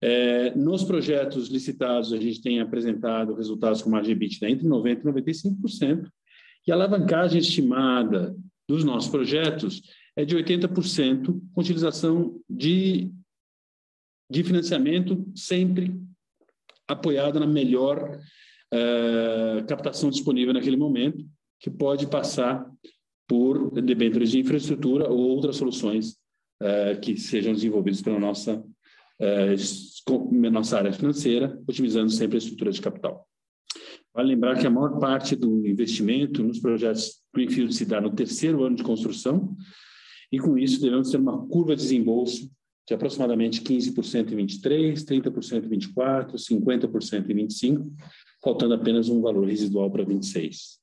É, 0.03 0.55
nos 0.57 0.83
projetos 0.83 1.49
licitados, 1.49 2.13
a 2.13 2.17
gente 2.17 2.43
tem 2.43 2.61
apresentado 2.61 3.35
resultados 3.35 3.83
com 3.83 3.91
margem 3.91 4.13
EBITDA 4.13 4.51
entre 4.51 4.67
90% 4.67 5.01
e 5.01 5.05
95%, 5.05 6.11
e 6.67 6.73
a 6.73 6.75
alavancagem 6.75 7.39
estimada 7.39 8.35
dos 8.69 8.83
nossos 8.83 9.11
projetos 9.11 9.83
é 10.17 10.25
de 10.25 10.37
80%, 10.37 11.41
com 11.55 11.61
utilização 11.61 12.41
de 12.49 13.13
de 14.31 14.45
financiamento 14.45 15.27
sempre 15.35 15.93
apoiada 16.87 17.41
na 17.41 17.47
melhor 17.47 18.21
uh, 18.73 19.65
captação 19.67 20.11
disponível 20.11 20.55
naquele 20.55 20.77
momento, 20.77 21.25
que 21.59 21.71
pode 21.71 22.07
passar 22.07 22.69
por 23.29 23.71
debêntures 23.71 24.31
de 24.31 24.41
infraestrutura 24.41 25.09
ou 25.09 25.19
outras 25.19 25.57
soluções 25.57 26.17
uh, 26.63 26.99
que 27.01 27.17
sejam 27.17 27.53
desenvolvidas 27.53 28.03
pela 28.03 28.19
nossa, 28.19 28.57
uh, 28.57 30.51
nossa 30.51 30.79
área 30.79 30.93
financeira, 30.93 31.61
otimizando 31.69 32.11
sempre 32.11 32.37
a 32.37 32.39
estrutura 32.39 32.73
de 32.73 32.81
capital. 32.81 33.27
Vale 34.13 34.31
lembrar 34.35 34.59
que 34.59 34.67
a 34.67 34.71
maior 34.71 34.99
parte 34.99 35.37
do 35.37 35.65
investimento 35.67 36.43
nos 36.43 36.59
projetos 36.59 37.21
Greenfield 37.33 37.73
se 37.73 37.85
dá 37.85 38.01
no 38.01 38.11
terceiro 38.11 38.65
ano 38.65 38.75
de 38.75 38.83
construção, 38.83 39.57
e 40.33 40.39
com 40.39 40.59
isso 40.59 40.81
devemos 40.81 41.11
ter 41.11 41.19
uma 41.19 41.47
curva 41.47 41.77
de 41.77 41.83
desembolso 41.83 42.51
de 42.91 42.95
aproximadamente 42.95 43.63
15% 43.63 44.33
em 44.33 44.37
23, 44.37 45.05
30% 45.05 45.65
em 45.65 45.69
24, 45.69 46.37
50% 46.37 47.31
em 47.31 47.35
25, 47.35 47.89
faltando 48.43 48.75
apenas 48.75 49.09
um 49.09 49.21
valor 49.21 49.47
residual 49.47 49.89
para 49.89 50.05
26. 50.05 50.81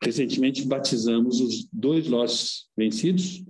Recentemente 0.00 0.64
batizamos 0.64 1.40
os 1.40 1.68
dois 1.72 2.06
lotes 2.06 2.66
vencidos 2.76 3.44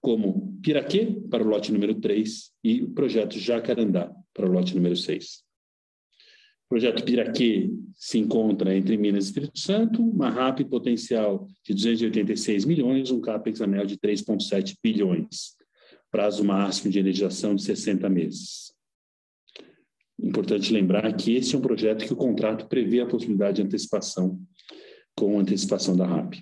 como 0.00 0.58
Piraquê 0.60 1.16
para 1.30 1.44
o 1.44 1.46
lote 1.46 1.70
número 1.70 1.94
3 1.94 2.50
e 2.64 2.82
o 2.82 2.90
projeto 2.90 3.38
Jacarandá 3.38 4.12
para 4.34 4.48
o 4.48 4.52
lote 4.52 4.74
número 4.74 4.96
6. 4.96 5.44
O 6.64 6.68
projeto 6.70 7.04
Piraquê 7.04 7.70
se 7.94 8.18
encontra 8.18 8.76
entre 8.76 8.96
Minas 8.96 9.26
e 9.26 9.28
Espírito 9.28 9.60
Santo, 9.60 10.02
uma 10.02 10.28
RAP 10.28 10.64
potencial 10.64 11.46
de 11.64 11.72
286 11.72 12.64
milhões, 12.64 13.12
um 13.12 13.20
CAPEX 13.20 13.60
anel 13.60 13.86
de 13.86 13.96
3,7 13.96 14.76
bilhões, 14.82 15.59
prazo 16.10 16.44
máximo 16.44 16.90
de 16.90 16.98
energização 16.98 17.54
de 17.54 17.62
60 17.62 18.08
meses. 18.08 18.72
Importante 20.22 20.72
lembrar 20.72 21.10
que 21.14 21.34
esse 21.36 21.54
é 21.54 21.58
um 21.58 21.62
projeto 21.62 22.04
que 22.04 22.12
o 22.12 22.16
contrato 22.16 22.68
prevê 22.68 23.00
a 23.00 23.06
possibilidade 23.06 23.56
de 23.56 23.62
antecipação 23.62 24.38
com 25.16 25.38
antecipação 25.38 25.96
da 25.96 26.06
RAP. 26.06 26.34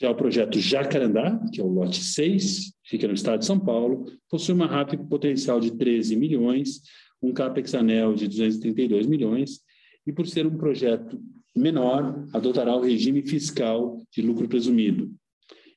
Já 0.00 0.10
o 0.10 0.14
projeto 0.14 0.58
Jacarandá, 0.58 1.40
que 1.52 1.60
é 1.60 1.64
o 1.64 1.68
lote 1.68 2.02
6, 2.02 2.72
fica 2.84 3.06
no 3.06 3.14
estado 3.14 3.40
de 3.40 3.46
São 3.46 3.58
Paulo, 3.58 4.04
possui 4.28 4.54
uma 4.54 4.66
RAP 4.66 4.94
potencial 5.08 5.60
de 5.60 5.76
13 5.76 6.16
milhões, 6.16 6.82
um 7.22 7.32
CAPEX 7.32 7.74
anel 7.74 8.14
de 8.14 8.26
232 8.26 9.06
milhões, 9.06 9.60
e 10.06 10.12
por 10.12 10.26
ser 10.26 10.46
um 10.46 10.56
projeto 10.56 11.20
menor, 11.56 12.26
adotará 12.32 12.76
o 12.76 12.82
regime 12.82 13.22
fiscal 13.22 13.98
de 14.10 14.20
lucro 14.20 14.48
presumido. 14.48 15.14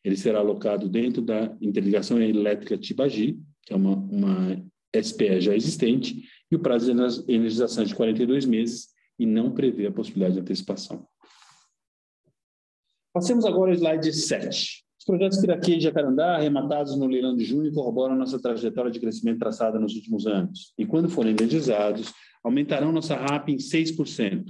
Ele 0.08 0.16
será 0.16 0.40
alocado 0.40 0.88
dentro 0.88 1.22
da 1.22 1.54
interligação 1.60 2.18
elétrica 2.22 2.78
Tibagi, 2.78 3.38
que 3.64 3.74
é 3.74 3.76
uma, 3.76 3.94
uma 3.94 4.66
SPE 4.96 5.42
já 5.42 5.54
existente, 5.54 6.24
e 6.50 6.56
o 6.56 6.60
prazo 6.60 6.86
de 6.86 7.34
energização 7.34 7.84
é 7.84 7.86
de 7.86 7.94
42 7.94 8.46
meses 8.46 8.88
e 9.20 9.26
não 9.26 9.52
prevê 9.52 9.86
a 9.86 9.92
possibilidade 9.92 10.36
de 10.36 10.40
antecipação. 10.40 11.06
Passemos 13.14 13.44
agora 13.44 13.72
ao 13.72 13.76
slide 13.76 14.14
7. 14.14 14.86
Os 14.98 15.06
projetos 15.06 15.42
Piraquê 15.42 15.76
e 15.76 15.82
Jacarandá, 15.82 16.38
arrematados 16.38 16.98
no 16.98 17.06
leilão 17.06 17.36
de 17.36 17.44
junho, 17.44 17.74
corroboram 17.74 18.16
nossa 18.16 18.42
trajetória 18.42 18.90
de 18.90 19.02
crescimento 19.02 19.40
traçada 19.40 19.78
nos 19.78 19.94
últimos 19.94 20.26
anos. 20.26 20.74
E 20.78 20.86
quando 20.86 21.10
forem 21.10 21.32
energizados, 21.32 22.14
aumentarão 22.42 22.94
nossa 22.94 23.14
RAP 23.14 23.50
em 23.50 23.58
6%, 23.58 24.46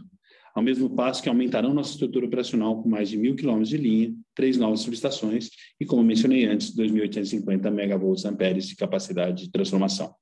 ao 0.54 0.62
mesmo 0.62 0.88
passo 0.88 1.24
que 1.24 1.30
aumentarão 1.30 1.74
nossa 1.74 1.94
estrutura 1.94 2.28
operacional 2.28 2.80
com 2.80 2.88
mais 2.88 3.10
de 3.10 3.18
mil 3.18 3.36
quilômetros 3.36 3.70
de 3.70 3.78
linha, 3.78 4.14
três 4.38 4.56
novas 4.56 4.82
subestações 4.82 5.50
e, 5.79 5.86
como 5.86 6.03
mencionei 6.03 6.46
antes, 6.46 6.74
2.850 6.75 7.72
megavolts 7.72 8.24
amperes 8.24 8.67
de 8.67 8.75
capacidade 8.75 9.46
de 9.46 9.51
transformação. 9.51 10.13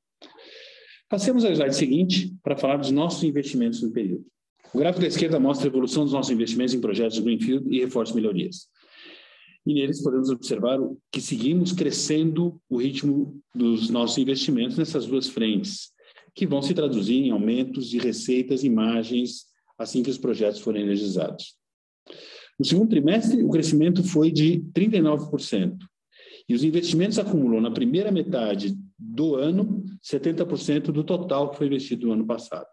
Passemos 1.10 1.44
ao 1.44 1.52
slide 1.52 1.76
seguinte 1.76 2.34
para 2.42 2.56
falar 2.56 2.78
dos 2.78 2.92
nossos 2.92 3.24
investimentos 3.24 3.82
no 3.82 3.92
período. 3.92 4.26
O 4.74 4.80
gráfico 4.80 5.02
da 5.02 5.08
esquerda 5.08 5.38
mostra 5.38 5.68
a 5.68 5.70
evolução 5.70 6.06
dos 6.06 6.14
nossos 6.14 6.32
investimentos 6.32 6.74
em 6.74 6.80
projetos 6.80 7.20
Greenfield 7.20 7.68
e 7.70 7.82
reforço 7.82 8.16
melhorias. 8.16 8.68
E 9.68 9.74
neles 9.74 10.02
podemos 10.02 10.30
observar 10.30 10.80
que 11.12 11.20
seguimos 11.20 11.74
crescendo 11.74 12.60
o 12.70 12.78
ritmo 12.78 13.38
dos 13.54 13.90
nossos 13.90 14.18
investimentos 14.18 14.78
nessas 14.78 15.06
duas 15.06 15.28
frentes, 15.28 15.90
que 16.34 16.48
vão 16.48 16.62
se 16.62 16.74
traduzir 16.74 17.16
em 17.16 17.32
aumentos 17.32 17.90
de 17.90 17.98
receitas 17.98 18.64
e 18.64 18.70
margens 18.70 19.48
assim 19.78 20.02
que 20.02 20.10
os 20.10 20.18
projetos 20.18 20.62
forem 20.62 20.84
energizados. 20.84 21.56
No 22.58 22.66
segundo 22.66 22.90
trimestre, 22.90 23.44
o 23.44 23.50
crescimento 23.50 24.04
foi 24.04 24.32
de 24.32 24.64
39%, 24.74 25.78
e 26.48 26.54
os 26.54 26.64
investimentos 26.64 27.20
acumulou 27.20 27.60
na 27.60 27.72
primeira 27.72 28.12
metade 28.12 28.78
do 28.98 29.36
ano 29.36 29.84
70% 30.04 30.92
do 30.92 31.04
total 31.04 31.50
que 31.50 31.58
foi 31.58 31.68
investido 31.68 32.08
no 32.08 32.14
ano 32.14 32.26
passado. 32.26 32.68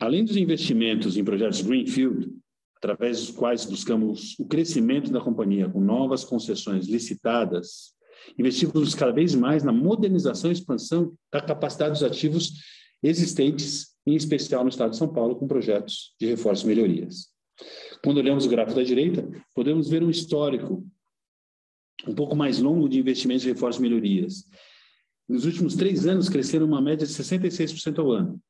Além 0.00 0.24
dos 0.24 0.36
investimentos 0.36 1.16
em 1.16 1.24
projetos 1.24 1.60
Greenfield, 1.60 2.30
através 2.76 3.18
dos 3.18 3.30
quais 3.32 3.64
buscamos 3.64 4.38
o 4.38 4.46
crescimento 4.46 5.10
da 5.10 5.20
companhia 5.20 5.68
com 5.68 5.80
novas 5.80 6.24
concessões 6.24 6.86
licitadas, 6.86 7.92
investimos 8.38 8.94
cada 8.94 9.12
vez 9.12 9.34
mais 9.34 9.64
na 9.64 9.72
modernização 9.72 10.50
e 10.50 10.54
expansão 10.54 11.12
da 11.32 11.40
capacidade 11.40 11.94
dos 11.94 12.04
ativos 12.04 12.52
existentes, 13.02 13.96
em 14.06 14.14
especial 14.14 14.62
no 14.62 14.70
estado 14.70 14.90
de 14.92 14.96
São 14.96 15.12
Paulo, 15.12 15.36
com 15.36 15.48
projetos 15.48 16.14
de 16.20 16.26
reforço 16.26 16.64
e 16.64 16.68
melhorias. 16.68 17.28
Quando 18.02 18.18
olhamos 18.18 18.46
o 18.46 18.48
gráfico 18.48 18.78
da 18.78 18.84
direita, 18.84 19.28
podemos 19.54 19.88
ver 19.88 20.02
um 20.02 20.10
histórico 20.10 20.84
um 22.06 22.14
pouco 22.14 22.36
mais 22.36 22.60
longo 22.60 22.88
de 22.88 22.98
investimentos 22.98 23.44
em 23.44 23.48
reforço 23.48 23.80
e 23.80 23.82
melhorias. 23.82 24.44
Nos 25.28 25.44
últimos 25.44 25.74
três 25.74 26.06
anos, 26.06 26.28
cresceram 26.28 26.66
uma 26.66 26.80
média 26.80 27.04
de 27.06 27.12
66% 27.12 27.98
ao 27.98 28.12
ano. 28.12 28.40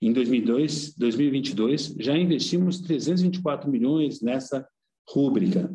Em 0.00 0.10
2002, 0.12 0.94
2022, 0.96 1.96
já 1.98 2.16
investimos 2.16 2.80
324 2.80 3.68
milhões 3.70 4.22
nessa 4.22 4.66
rúbrica. 5.08 5.70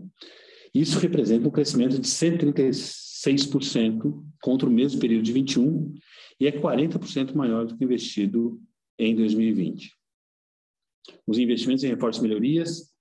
Isso 0.74 0.98
representa 1.00 1.48
um 1.48 1.52
crescimento 1.52 2.00
de 2.00 2.08
136% 2.08 4.24
contra 4.42 4.68
o 4.68 4.72
mesmo 4.72 5.00
período 5.00 5.24
de 5.24 5.32
21 5.32 5.94
e 6.40 6.48
é 6.48 6.52
40% 6.52 7.36
maior 7.36 7.68
do 7.68 7.78
que 7.78 7.84
investido 7.84 8.60
em 8.98 9.16
2020. 9.16 9.92
Os 11.28 11.38
investimentos 11.38 11.84
em 11.84 11.90
reforço 11.90 12.20
e 12.20 12.24
melhorias, 12.24 12.92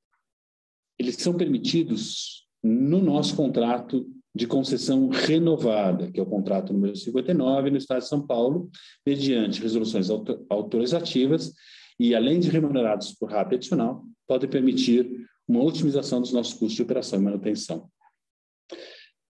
eles 0.98 1.16
são 1.16 1.34
permitidos 1.34 2.46
no 2.62 3.00
nosso 3.00 3.34
contrato 3.34 4.06
de 4.34 4.46
concessão 4.46 5.08
renovada, 5.08 6.10
que 6.10 6.18
é 6.18 6.22
o 6.22 6.26
contrato 6.26 6.72
número 6.72 6.96
59 6.96 7.70
no 7.70 7.76
Estado 7.76 8.00
de 8.00 8.08
São 8.08 8.26
Paulo, 8.26 8.70
mediante 9.06 9.60
resoluções 9.60 10.08
autorizativas 10.48 11.52
e, 12.00 12.14
além 12.14 12.40
de 12.40 12.48
remunerados 12.48 13.12
por 13.12 13.30
RAP 13.30 13.54
adicional, 13.54 14.04
podem 14.26 14.48
permitir 14.48 15.26
uma 15.46 15.62
otimização 15.62 16.20
dos 16.20 16.32
nossos 16.32 16.54
custos 16.54 16.76
de 16.76 16.82
operação 16.82 17.20
e 17.20 17.22
manutenção. 17.22 17.90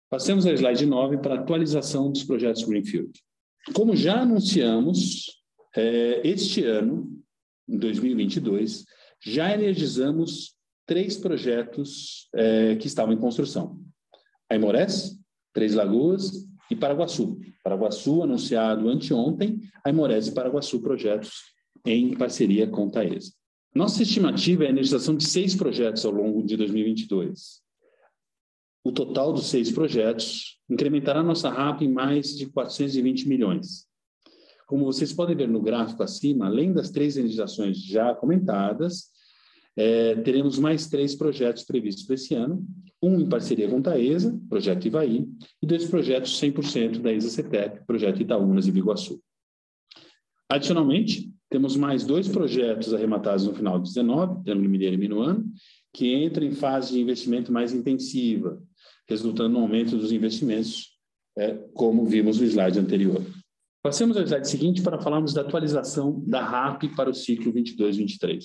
Passemos 0.08 0.46
ao 0.46 0.52
slide 0.52 0.86
9 0.86 1.18
para 1.18 1.34
atualização 1.34 2.12
dos 2.12 2.22
projetos 2.22 2.62
Greenfield. 2.62 3.10
Como 3.72 3.96
já 3.96 4.20
anunciamos, 4.20 5.42
é, 5.74 6.20
este 6.24 6.64
ano, 6.64 7.13
em 7.68 7.78
2022, 7.78 8.84
já 9.20 9.52
energizamos 9.52 10.54
três 10.86 11.16
projetos 11.16 12.28
é, 12.34 12.76
que 12.76 12.86
estavam 12.86 13.14
em 13.14 13.18
construção. 13.18 13.80
Aimorés, 14.50 15.18
Três 15.52 15.72
Lagoas 15.72 16.46
e 16.70 16.76
Paraguaçu. 16.76 17.38
Paraguaçu, 17.62 18.22
anunciado 18.22 18.88
anteontem, 18.88 19.60
Aimorés 19.84 20.26
e 20.26 20.34
Paraguaçu 20.34 20.82
projetos 20.82 21.54
em 21.86 22.16
parceria 22.16 22.66
com 22.66 22.90
Taesa. 22.90 23.32
Nossa 23.74 24.02
estimativa 24.02 24.64
é 24.64 24.66
a 24.66 24.70
energização 24.70 25.16
de 25.16 25.24
seis 25.24 25.54
projetos 25.54 26.04
ao 26.04 26.12
longo 26.12 26.42
de 26.44 26.56
2022. 26.56 27.62
O 28.84 28.92
total 28.92 29.32
dos 29.32 29.46
seis 29.46 29.70
projetos 29.72 30.60
incrementará 30.68 31.22
nossa 31.22 31.48
RAP 31.48 31.82
em 31.82 31.88
mais 31.88 32.36
de 32.36 32.46
420 32.46 33.28
milhões. 33.28 33.86
Como 34.66 34.84
vocês 34.84 35.12
podem 35.12 35.36
ver 35.36 35.48
no 35.48 35.60
gráfico 35.60 36.02
acima, 36.02 36.46
além 36.46 36.72
das 36.72 36.90
três 36.90 37.16
energizações 37.16 37.78
já 37.78 38.14
comentadas, 38.14 39.12
é, 39.76 40.16
teremos 40.16 40.58
mais 40.58 40.86
três 40.86 41.14
projetos 41.14 41.64
previstos 41.64 42.04
para 42.04 42.14
esse 42.14 42.34
ano, 42.34 42.64
um 43.02 43.20
em 43.20 43.28
parceria 43.28 43.68
com 43.68 43.78
a 43.78 43.82
Taesa, 43.82 44.38
projeto 44.48 44.86
Ivaí, 44.86 45.28
e 45.60 45.66
dois 45.66 45.84
projetos 45.86 46.40
100% 46.40 47.00
da 47.00 47.12
ESA-CETEP, 47.12 47.84
projeto 47.86 48.22
Itaúnas 48.22 48.66
e 48.66 48.72
Biguaçu. 48.72 49.20
Adicionalmente, 50.48 51.30
temos 51.50 51.76
mais 51.76 52.04
dois 52.04 52.28
projetos 52.28 52.94
arrematados 52.94 53.46
no 53.46 53.54
final 53.54 53.78
de 53.78 53.88
19, 53.88 54.42
Triângulo 54.42 54.68
Mineiro 54.68 54.94
e 54.94 54.98
Minuano, 54.98 55.44
que 55.92 56.14
entram 56.14 56.46
em 56.46 56.52
fase 56.52 56.92
de 56.92 57.00
investimento 57.00 57.52
mais 57.52 57.72
intensiva, 57.72 58.60
resultando 59.08 59.54
no 59.54 59.60
aumento 59.60 59.96
dos 59.96 60.12
investimentos, 60.12 60.98
é, 61.36 61.54
como 61.74 62.06
vimos 62.06 62.40
no 62.40 62.46
slide 62.46 62.78
anterior. 62.78 63.22
Passemos 63.84 64.16
ao 64.16 64.22
slide 64.22 64.48
seguinte 64.48 64.80
para 64.80 64.98
falarmos 64.98 65.34
da 65.34 65.42
atualização 65.42 66.24
da 66.26 66.42
RAP 66.42 66.84
para 66.96 67.10
o 67.10 67.14
ciclo 67.14 67.52
22-23. 67.52 68.42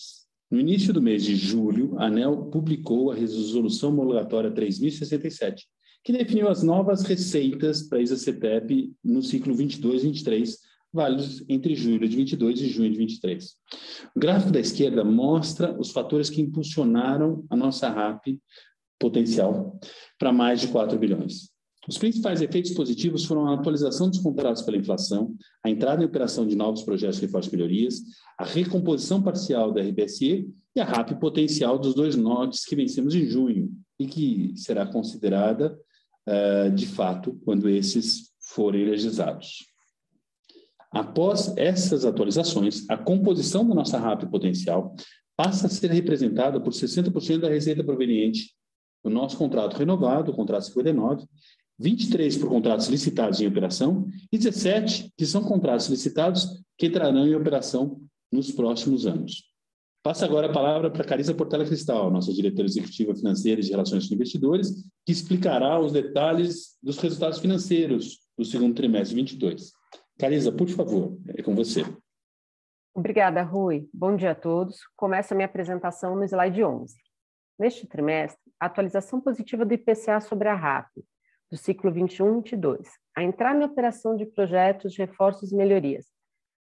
No 0.51 0.59
início 0.59 0.91
do 0.91 1.01
mês 1.01 1.23
de 1.23 1.33
julho, 1.33 1.97
a 1.97 2.07
ANEL 2.07 2.49
publicou 2.51 3.09
a 3.09 3.15
Resolução 3.15 3.91
Homologatória 3.91 4.51
3067, 4.51 5.65
que 6.03 6.11
definiu 6.11 6.49
as 6.49 6.61
novas 6.61 7.03
receitas 7.03 7.83
para 7.83 7.99
a 7.99 8.01
ISA-CETEP 8.01 8.91
no 9.01 9.23
ciclo 9.23 9.55
22-23 9.55 10.55
válidos 10.91 11.41
entre 11.47 11.73
julho 11.73 12.09
de 12.09 12.17
22 12.17 12.59
e 12.59 12.67
junho 12.67 12.91
de 12.91 12.97
23. 12.97 13.55
O 14.13 14.19
gráfico 14.19 14.51
da 14.51 14.59
esquerda 14.59 15.05
mostra 15.05 15.73
os 15.79 15.91
fatores 15.91 16.29
que 16.29 16.41
impulsionaram 16.41 17.45
a 17.49 17.55
nossa 17.55 17.87
RAP 17.87 18.25
potencial 18.99 19.79
para 20.17 20.33
mais 20.33 20.59
de 20.59 20.67
4 20.67 20.99
bilhões. 20.99 21.57
Os 21.87 21.97
principais 21.97 22.41
efeitos 22.41 22.71
positivos 22.71 23.25
foram 23.25 23.47
a 23.47 23.53
atualização 23.53 24.09
dos 24.09 24.19
contratos 24.19 24.61
pela 24.61 24.77
inflação, 24.77 25.35
a 25.63 25.69
entrada 25.69 26.03
em 26.03 26.05
operação 26.05 26.45
de 26.45 26.55
novos 26.55 26.83
projetos 26.83 27.19
de 27.19 27.25
reforço 27.25 27.51
melhorias, 27.51 28.01
a 28.37 28.43
recomposição 28.43 29.21
parcial 29.21 29.71
da 29.71 29.81
RBSE 29.81 30.49
e 30.75 30.79
a 30.79 30.83
RAP 30.83 31.19
potencial 31.19 31.79
dos 31.79 31.95
dois 31.95 32.15
notes 32.15 32.65
que 32.65 32.75
vencemos 32.75 33.15
em 33.15 33.25
junho 33.25 33.71
e 33.99 34.05
que 34.05 34.53
será 34.55 34.85
considerada 34.85 35.77
uh, 36.27 36.71
de 36.71 36.85
fato 36.85 37.39
quando 37.45 37.69
esses 37.69 38.31
forem 38.39 38.85
legislados. 38.85 39.65
Após 40.91 41.55
essas 41.55 42.03
atualizações, 42.03 42.89
a 42.89 42.97
composição 42.97 43.67
da 43.67 43.75
nossa 43.75 43.97
RAP 43.97 44.23
potencial 44.29 44.95
passa 45.37 45.67
a 45.67 45.69
ser 45.69 45.91
representada 45.91 46.59
por 46.59 46.73
60% 46.73 47.39
da 47.39 47.49
receita 47.49 47.83
proveniente 47.83 48.53
do 49.03 49.09
nosso 49.09 49.37
contrato 49.37 49.77
renovado, 49.77 50.31
o 50.31 50.35
contrato 50.35 50.65
59, 50.65 51.25
23 51.79 52.37
por 52.37 52.49
contratos 52.49 52.87
licitados 52.87 53.39
em 53.39 53.47
operação 53.47 54.07
e 54.31 54.37
17 54.37 55.11
que 55.17 55.25
são 55.25 55.41
contratos 55.43 55.87
licitados 55.87 56.61
que 56.77 56.87
entrarão 56.87 57.27
em 57.27 57.35
operação 57.35 58.01
nos 58.31 58.51
próximos 58.51 59.07
anos. 59.07 59.49
Passo 60.03 60.23
agora 60.23 60.47
a 60.47 60.53
palavra 60.53 60.89
para 60.89 61.03
Carissa 61.03 61.33
Portela 61.33 61.65
Cristal, 61.65 62.09
nossa 62.09 62.33
diretora 62.33 62.67
executiva 62.67 63.13
financeira 63.15 63.61
de 63.61 63.69
Relações 63.69 64.07
com 64.07 64.15
Investidores, 64.15 64.85
que 65.05 65.11
explicará 65.11 65.79
os 65.79 65.91
detalhes 65.91 66.77
dos 66.81 66.97
resultados 66.97 67.39
financeiros 67.39 68.19
do 68.37 68.45
segundo 68.45 68.75
trimestre 68.75 69.09
de 69.09 69.21
22. 69.21 69.73
Carisa, 70.17 70.51
por 70.51 70.69
favor, 70.69 71.17
é 71.27 71.41
com 71.41 71.53
você. 71.53 71.83
Obrigada, 72.93 73.43
Rui. 73.43 73.89
Bom 73.93 74.15
dia 74.15 74.31
a 74.31 74.35
todos. 74.35 74.77
Começo 74.95 75.33
a 75.33 75.35
minha 75.35 75.45
apresentação 75.45 76.15
no 76.15 76.23
slide 76.23 76.63
11. 76.63 76.95
Neste 77.59 77.85
trimestre, 77.85 78.41
a 78.59 78.67
atualização 78.67 79.19
positiva 79.19 79.65
do 79.65 79.73
IPCA 79.73 80.21
sobre 80.21 80.47
a 80.47 80.55
RAP, 80.55 80.87
do 81.49 81.57
ciclo 81.57 81.91
21-22, 81.91 82.87
a 83.15 83.23
entrar 83.23 83.55
na 83.55 83.65
operação 83.65 84.15
de 84.15 84.25
projetos 84.25 84.93
de 84.93 84.99
reforços 84.99 85.51
e 85.51 85.55
melhorias, 85.55 86.05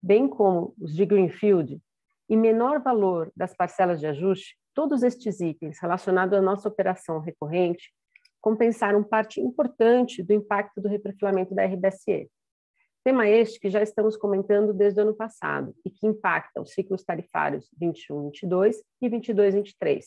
bem 0.02 0.28
como 0.28 0.74
os 0.80 0.94
de 0.94 1.06
Greenfield, 1.06 1.82
e 2.30 2.38
menor 2.38 2.82
valor 2.82 3.32
das 3.36 3.56
parcelas 3.56 4.00
de 4.00 4.08
ajuste, 4.08 4.58
todos 4.74 5.04
estes 5.04 5.40
itens 5.40 5.80
relacionados 5.80 6.38
à 6.38 6.42
nossa 6.42 6.68
operação 6.68 7.20
recorrente 7.20 7.94
compensaram 8.42 9.04
parte 9.04 9.40
importante 9.40 10.22
do 10.22 10.34
impacto 10.34 10.82
do 10.82 10.90
reperfilamento 10.90 11.56
da 11.56 11.66
RBSE. 11.66 12.30
Tema 13.04 13.28
este 13.28 13.60
que 13.60 13.70
já 13.70 13.82
estamos 13.82 14.18
comentando 14.18 14.74
desde 14.74 15.00
o 15.00 15.04
ano 15.04 15.16
passado 15.16 15.74
e 15.86 15.90
que 15.90 16.08
impacta 16.08 16.62
os 16.62 16.72
ciclos 16.72 17.04
tarifários 17.04 17.70
21-22 17.82 18.76
e 19.02 19.10
22-23. 19.10 20.04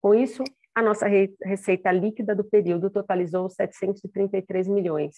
Com 0.00 0.14
isso, 0.14 0.44
a 0.74 0.82
nossa 0.82 1.06
receita 1.06 1.92
líquida 1.92 2.34
do 2.34 2.42
período 2.42 2.90
totalizou 2.90 3.48
733 3.48 4.66
milhões. 4.66 5.14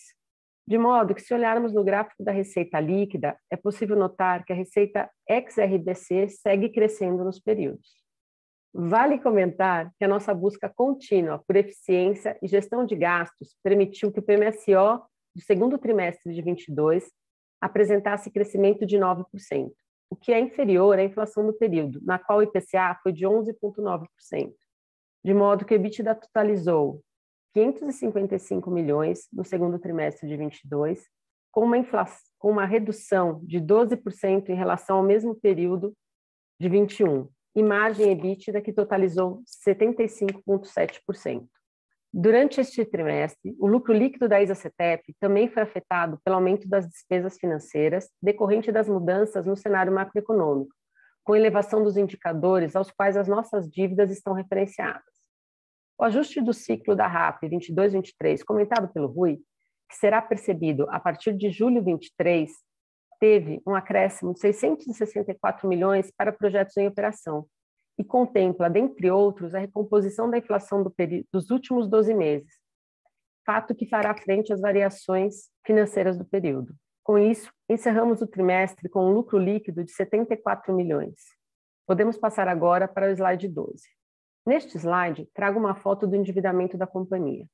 De 0.68 0.76
modo 0.76 1.14
que, 1.14 1.22
se 1.22 1.32
olharmos 1.32 1.72
no 1.72 1.82
gráfico 1.82 2.22
da 2.22 2.32
receita 2.32 2.78
líquida, 2.78 3.38
é 3.50 3.56
possível 3.56 3.96
notar 3.96 4.44
que 4.44 4.52
a 4.52 4.56
receita 4.56 5.08
ex-RBC 5.28 6.28
segue 6.28 6.68
crescendo 6.68 7.25
nos 7.25 7.38
períodos. 7.38 8.04
Vale 8.75 9.18
comentar 9.18 9.90
que 9.96 10.04
a 10.04 10.08
nossa 10.08 10.34
busca 10.34 10.68
contínua 10.68 11.42
por 11.46 11.56
eficiência 11.56 12.36
e 12.42 12.48
gestão 12.48 12.84
de 12.84 12.94
gastos 12.94 13.56
permitiu 13.62 14.12
que 14.12 14.18
o 14.18 14.22
PMSO 14.22 15.02
do 15.34 15.40
segundo 15.40 15.78
trimestre 15.78 16.35
de 16.35 16.42
22 16.42 17.11
apresentasse 17.61 18.31
crescimento 18.31 18.85
de 18.85 18.98
9%, 18.98 19.24
o 20.11 20.16
que 20.16 20.33
é 20.33 20.40
inferior 20.40 20.98
à 20.98 21.04
inflação 21.04 21.46
do 21.46 21.54
período, 21.54 22.00
na 22.02 22.18
qual 22.18 22.40
o 22.40 22.42
IPCA 22.42 22.98
foi 23.02 23.12
de 23.12 23.24
11,9% 23.24 24.52
de 25.26 25.34
modo 25.34 25.64
que 25.64 25.74
o 25.74 25.76
EBITDA 25.76 26.14
totalizou 26.14 27.02
555 27.52 28.70
milhões 28.70 29.26
no 29.32 29.44
segundo 29.44 29.76
trimestre 29.76 30.28
de 30.28 30.36
22, 30.36 31.04
com 31.50 31.64
uma, 31.64 31.84
com 32.38 32.48
uma 32.52 32.64
redução 32.64 33.40
de 33.42 33.58
12% 33.60 34.50
em 34.50 34.54
relação 34.54 34.98
ao 34.98 35.02
mesmo 35.02 35.34
período 35.34 35.92
de 36.60 36.68
21, 36.68 37.28
e 37.56 37.62
margem 37.62 38.12
EBITDA 38.12 38.60
que 38.60 38.72
totalizou 38.72 39.42
75,7%. 39.66 41.44
Durante 42.12 42.60
este 42.60 42.84
trimestre, 42.84 43.56
o 43.58 43.66
lucro 43.66 43.92
líquido 43.92 44.28
da 44.28 44.40
ISA-CETEP 44.40 45.12
também 45.18 45.48
foi 45.48 45.64
afetado 45.64 46.20
pelo 46.24 46.36
aumento 46.36 46.68
das 46.68 46.88
despesas 46.88 47.36
financeiras 47.36 48.08
decorrente 48.22 48.70
das 48.70 48.88
mudanças 48.88 49.44
no 49.44 49.56
cenário 49.56 49.92
macroeconômico, 49.92 50.72
com 51.24 51.34
elevação 51.34 51.82
dos 51.82 51.96
indicadores 51.96 52.76
aos 52.76 52.92
quais 52.92 53.16
as 53.16 53.26
nossas 53.26 53.68
dívidas 53.68 54.12
estão 54.12 54.32
referenciadas. 54.32 55.15
O 55.98 56.04
ajuste 56.04 56.42
do 56.42 56.52
ciclo 56.52 56.94
da 56.94 57.06
RAP 57.06 57.44
22-23, 57.44 58.44
comentado 58.44 58.92
pelo 58.92 59.06
Rui, 59.06 59.38
que 59.88 59.96
será 59.96 60.20
percebido 60.20 60.87
a 60.90 61.00
partir 61.00 61.35
de 61.35 61.50
julho 61.50 61.82
23, 61.82 62.50
teve 63.18 63.62
um 63.66 63.74
acréscimo 63.74 64.35
de 64.35 64.40
664 64.40 65.66
milhões 65.66 66.11
para 66.16 66.32
projetos 66.32 66.76
em 66.76 66.87
operação 66.87 67.46
e 67.98 68.04
contempla, 68.04 68.68
dentre 68.68 69.11
outros, 69.11 69.54
a 69.54 69.59
recomposição 69.59 70.28
da 70.28 70.37
inflação 70.37 70.82
do 70.82 70.94
dos 71.32 71.50
últimos 71.50 71.88
12 71.88 72.12
meses, 72.12 72.52
fato 73.46 73.74
que 73.74 73.88
fará 73.88 74.14
frente 74.14 74.52
às 74.52 74.61
variações 74.61 75.50
financeiras 75.64 76.18
do 76.18 76.24
período. 76.26 76.74
Com 77.02 77.16
isso, 77.16 77.50
encerramos 77.70 78.20
o 78.20 78.26
trimestre 78.26 78.88
com 78.90 79.06
um 79.06 79.14
lucro 79.14 79.38
líquido 79.38 79.82
de 79.82 79.92
74 79.92 80.74
milhões. 80.74 81.14
Podemos 81.87 82.18
passar 82.18 82.48
agora 82.48 82.87
para 82.87 83.06
o 83.06 83.11
slide 83.11 83.48
12. 83.48 83.95
Neste 84.46 84.78
slide, 84.78 85.28
trago 85.35 85.59
uma 85.59 85.74
foto 85.74 86.06
do 86.06 86.14
endividamento 86.14 86.78
da 86.78 86.87
companhia. 86.87 87.44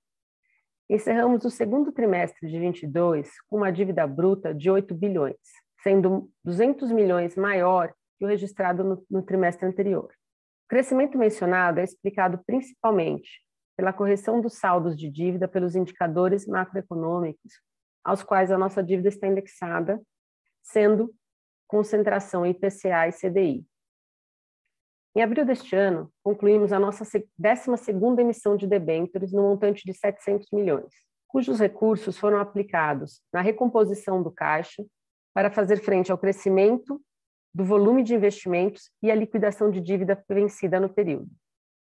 Encerramos 0.91 1.43
o 1.47 1.51
segundo 1.51 1.91
trimestre 1.91 2.51
de 2.51 2.59
22 2.59 3.31
com 3.49 3.57
uma 3.57 3.73
dívida 3.73 4.07
bruta 4.07 4.53
de 4.53 4.71
8 4.71 4.95
bilhões, 4.95 5.39
sendo 5.83 6.31
200 6.45 6.93
milhões 6.93 7.35
maior 7.35 7.95
que 8.19 8.27
o 8.27 8.29
registrado 8.29 8.85
no, 8.85 9.07
no 9.11 9.23
trimestre 9.23 9.67
anterior. 9.67 10.13
O 10.65 10.69
crescimento 10.69 11.17
mencionado 11.17 11.81
é 11.81 11.85
explicado 11.85 12.39
principalmente 12.47 13.41
pela 13.75 13.93
correção 13.93 14.43
dos 14.43 14.59
saldos 14.59 14.95
de 14.95 15.09
dívida 15.09 15.49
pelos 15.49 15.75
indicadores 15.75 16.47
macroeconômicos, 16.47 17.55
aos 18.05 18.23
quais 18.23 18.53
a 18.53 18.59
nossa 18.59 18.83
dívida 18.83 19.09
está 19.09 19.27
indexada, 19.27 19.99
sendo 20.63 21.11
concentração 21.67 22.45
IPCA 22.45 23.09
e 23.09 23.13
CDI. 23.13 23.72
Em 25.15 25.23
abril 25.23 25.45
deste 25.45 25.77
ano, 25.77 26.11
concluímos 26.23 26.73
a 26.73 26.79
nossa 26.79 27.05
12ª 27.05 28.19
emissão 28.21 28.57
de 28.57 28.67
debêntures 28.67 29.31
no 29.33 29.43
montante 29.43 29.85
de 29.85 29.93
700 29.93 30.49
milhões, 30.51 30.95
cujos 31.29 31.61
recursos 31.61 32.17
foram 32.17 32.39
aplicados 32.39 33.21
na 33.33 33.41
recomposição 33.41 34.23
do 34.23 34.31
caixa 34.31 34.83
para 35.35 35.51
fazer 35.51 35.79
frente 35.79 36.11
ao 36.11 36.19
crescimento 36.19 37.01
do 37.55 37.65
volume 37.65 38.03
de 38.03 38.15
investimentos 38.15 38.91
e 39.03 39.11
à 39.11 39.15
liquidação 39.15 39.71
de 39.71 39.81
dívida 39.81 40.23
vencida 40.29 40.81
no 40.81 40.89
período. 40.89 41.29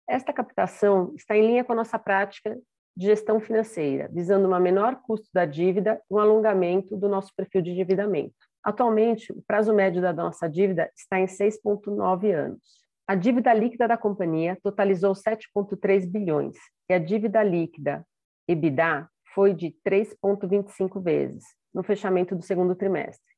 Esta 0.06 0.32
captação 0.32 1.14
está 1.16 1.34
em 1.34 1.46
linha 1.46 1.64
com 1.64 1.72
a 1.72 1.76
nossa 1.76 1.98
prática 1.98 2.58
de 2.94 3.06
gestão 3.06 3.40
financeira, 3.40 4.10
visando 4.12 4.46
uma 4.46 4.60
menor 4.60 4.96
custo 5.02 5.28
da 5.32 5.46
dívida 5.46 5.98
e 6.10 6.14
um 6.14 6.18
alongamento 6.18 6.96
do 6.98 7.08
nosso 7.08 7.34
perfil 7.34 7.62
de 7.62 7.70
endividamento. 7.70 8.34
Atualmente, 8.62 9.32
o 9.32 9.42
prazo 9.46 9.72
médio 9.72 10.02
da 10.02 10.12
nossa 10.12 10.46
dívida 10.48 10.90
está 10.94 11.18
em 11.18 11.26
6,9 11.26 12.30
anos. 12.34 12.81
A 13.12 13.14
dívida 13.14 13.52
líquida 13.52 13.86
da 13.86 13.98
companhia 13.98 14.56
totalizou 14.62 15.12
7,3 15.12 16.10
bilhões 16.10 16.56
e 16.88 16.94
a 16.94 16.98
dívida 16.98 17.42
líquida 17.42 18.08
EBITDA 18.48 19.06
foi 19.34 19.52
de 19.52 19.76
3,25 19.86 20.98
vezes 20.98 21.44
no 21.74 21.82
fechamento 21.82 22.34
do 22.34 22.40
segundo 22.40 22.74
trimestre. 22.74 23.34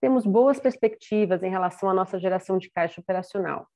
Temos 0.00 0.26
boas 0.26 0.58
perspectivas 0.58 1.40
em 1.44 1.50
relação 1.50 1.88
à 1.88 1.94
nossa 1.94 2.18
geração 2.18 2.58
de 2.58 2.68
caixa 2.68 3.00
operacional, 3.00 3.68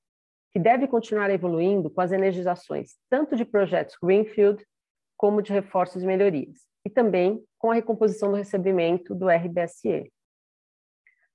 que 0.52 0.58
deve 0.58 0.88
continuar 0.88 1.30
evoluindo 1.30 1.88
com 1.88 2.00
as 2.00 2.10
energizações 2.10 2.96
tanto 3.08 3.36
de 3.36 3.44
projetos 3.44 3.96
Greenfield 4.02 4.66
como 5.16 5.42
de 5.42 5.52
reforços 5.52 6.02
e 6.02 6.06
melhorias, 6.06 6.58
e 6.84 6.90
também 6.90 7.40
com 7.56 7.70
a 7.70 7.74
recomposição 7.74 8.32
do 8.32 8.36
recebimento 8.36 9.14
do 9.14 9.28
RBSE. 9.28 10.12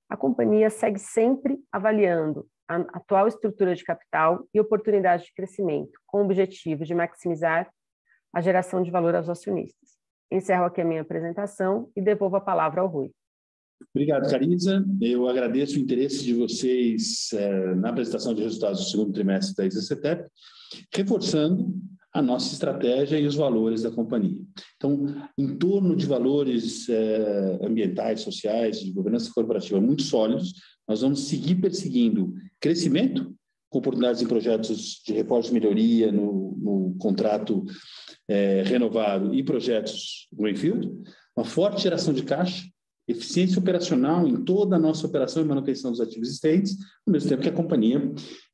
A 0.06 0.18
companhia 0.18 0.68
segue 0.68 0.98
sempre 0.98 1.58
avaliando 1.72 2.46
a 2.68 2.76
atual 2.92 3.26
estrutura 3.26 3.74
de 3.74 3.82
capital 3.82 4.46
e 4.52 4.60
oportunidade 4.60 5.24
de 5.24 5.34
crescimento, 5.34 5.98
com 6.06 6.20
o 6.20 6.24
objetivo 6.24 6.84
de 6.84 6.94
maximizar 6.94 7.70
a 8.32 8.40
geração 8.40 8.82
de 8.82 8.90
valor 8.90 9.14
aos 9.14 9.28
acionistas. 9.28 9.96
Encerro 10.30 10.64
aqui 10.64 10.80
a 10.80 10.84
minha 10.84 11.00
apresentação 11.00 11.90
e 11.96 12.02
devolvo 12.02 12.36
a 12.36 12.40
palavra 12.40 12.82
ao 12.82 12.88
Rui. 12.88 13.10
Obrigado, 13.94 14.28
Carisa. 14.28 14.84
Eu 15.00 15.28
agradeço 15.28 15.76
o 15.76 15.80
interesse 15.80 16.24
de 16.24 16.34
vocês 16.34 17.30
eh, 17.32 17.74
na 17.76 17.90
apresentação 17.90 18.34
de 18.34 18.42
resultados 18.42 18.80
do 18.80 18.90
segundo 18.90 19.12
trimestre 19.12 19.54
da 19.56 19.66
ISACETEP, 19.66 20.28
reforçando 20.92 21.74
a 22.12 22.20
nossa 22.20 22.52
estratégia 22.52 23.18
e 23.18 23.26
os 23.26 23.36
valores 23.36 23.82
da 23.82 23.90
companhia. 23.90 24.40
Então, 24.76 25.06
em 25.38 25.56
torno 25.56 25.94
de 25.94 26.06
valores 26.06 26.88
eh, 26.88 27.58
ambientais, 27.62 28.20
sociais, 28.20 28.80
de 28.80 28.92
governança 28.92 29.30
corporativa 29.32 29.80
muito 29.80 30.02
sólidos, 30.02 30.52
nós 30.86 31.02
vamos 31.02 31.28
seguir 31.28 31.54
perseguindo 31.56 32.34
crescimento, 32.60 33.34
com 33.70 33.78
oportunidades 33.78 34.22
em 34.22 34.26
projetos 34.26 35.02
de 35.06 35.12
reporte 35.12 35.48
de 35.48 35.54
melhoria 35.54 36.10
no, 36.10 36.56
no 36.58 36.96
contrato 36.98 37.64
eh, 38.28 38.62
renovado 38.64 39.34
e 39.34 39.42
projetos 39.42 40.26
Greenfield, 40.32 40.90
uma 41.36 41.44
forte 41.44 41.82
geração 41.82 42.14
de 42.14 42.22
caixa, 42.22 42.66
eficiência 43.06 43.58
operacional 43.58 44.26
em 44.26 44.44
toda 44.44 44.76
a 44.76 44.78
nossa 44.78 45.06
operação 45.06 45.42
e 45.42 45.46
manutenção 45.46 45.90
dos 45.90 46.00
ativos 46.00 46.28
existentes, 46.28 46.76
ao 47.06 47.12
mesmo 47.12 47.28
tempo 47.28 47.42
que 47.42 47.48
a 47.48 47.52
companhia 47.52 48.12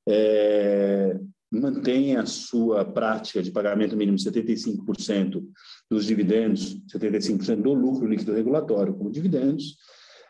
é, 0.09 1.19
mantém 1.51 2.17
a 2.17 2.27
sua 2.27 2.85
prática 2.85 3.43
de 3.43 3.51
pagamento 3.51 3.97
mínimo 3.97 4.17
de 4.17 4.25
75% 4.25 5.45
dos 5.90 6.05
dividendos, 6.05 6.81
75% 6.93 7.62
do 7.62 7.73
lucro 7.73 8.07
líquido 8.07 8.33
regulatório 8.33 8.95
como 8.95 9.11
dividendos, 9.11 9.77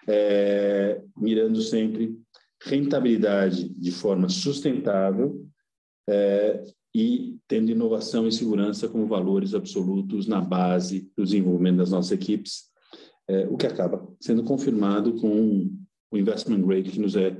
é, 0.06 1.00
mirando 1.16 1.60
sempre 1.62 2.14
rentabilidade 2.64 3.68
de 3.68 3.92
forma 3.92 4.28
sustentável 4.28 5.46
é, 6.08 6.64
e 6.94 7.36
tendo 7.46 7.70
inovação 7.70 8.26
e 8.26 8.32
segurança 8.32 8.88
como 8.88 9.06
valores 9.06 9.54
absolutos 9.54 10.26
na 10.26 10.40
base 10.40 11.10
do 11.16 11.24
desenvolvimento 11.24 11.78
das 11.78 11.90
nossas 11.90 12.12
equipes, 12.12 12.64
é, 13.28 13.46
o 13.48 13.56
que 13.56 13.66
acaba 13.66 14.06
sendo 14.20 14.42
confirmado 14.44 15.14
com 15.14 15.70
o 16.10 16.18
investment 16.18 16.62
grade 16.62 16.90
que 16.90 17.00
nos 17.00 17.16
é, 17.16 17.36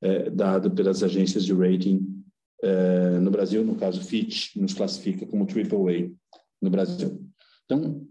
é 0.00 0.30
dado 0.30 0.70
pelas 0.70 1.02
agências 1.02 1.44
de 1.44 1.52
rating 1.52 2.22
é, 2.62 3.18
no 3.18 3.30
Brasil, 3.30 3.64
no 3.64 3.74
caso 3.74 4.02
Fitch, 4.02 4.54
nos 4.56 4.72
classifica 4.72 5.26
como 5.26 5.44
AAA 5.44 6.10
no 6.60 6.70
Brasil. 6.70 7.26
Então, 7.64 8.06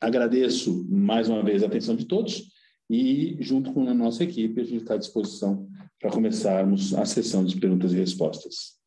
agradeço 0.00 0.86
mais 0.88 1.28
uma 1.28 1.42
vez 1.42 1.62
a 1.62 1.66
atenção 1.66 1.96
de 1.96 2.04
todos 2.04 2.48
e, 2.88 3.36
junto 3.40 3.72
com 3.72 3.88
a 3.88 3.94
nossa 3.94 4.22
equipe, 4.22 4.60
a 4.60 4.64
gente 4.64 4.82
está 4.82 4.94
à 4.94 4.98
disposição 4.98 5.68
para 6.00 6.10
começarmos 6.10 6.94
a 6.94 7.04
sessão 7.04 7.44
de 7.44 7.58
perguntas 7.58 7.92
e 7.92 7.96
respostas. 7.96 8.78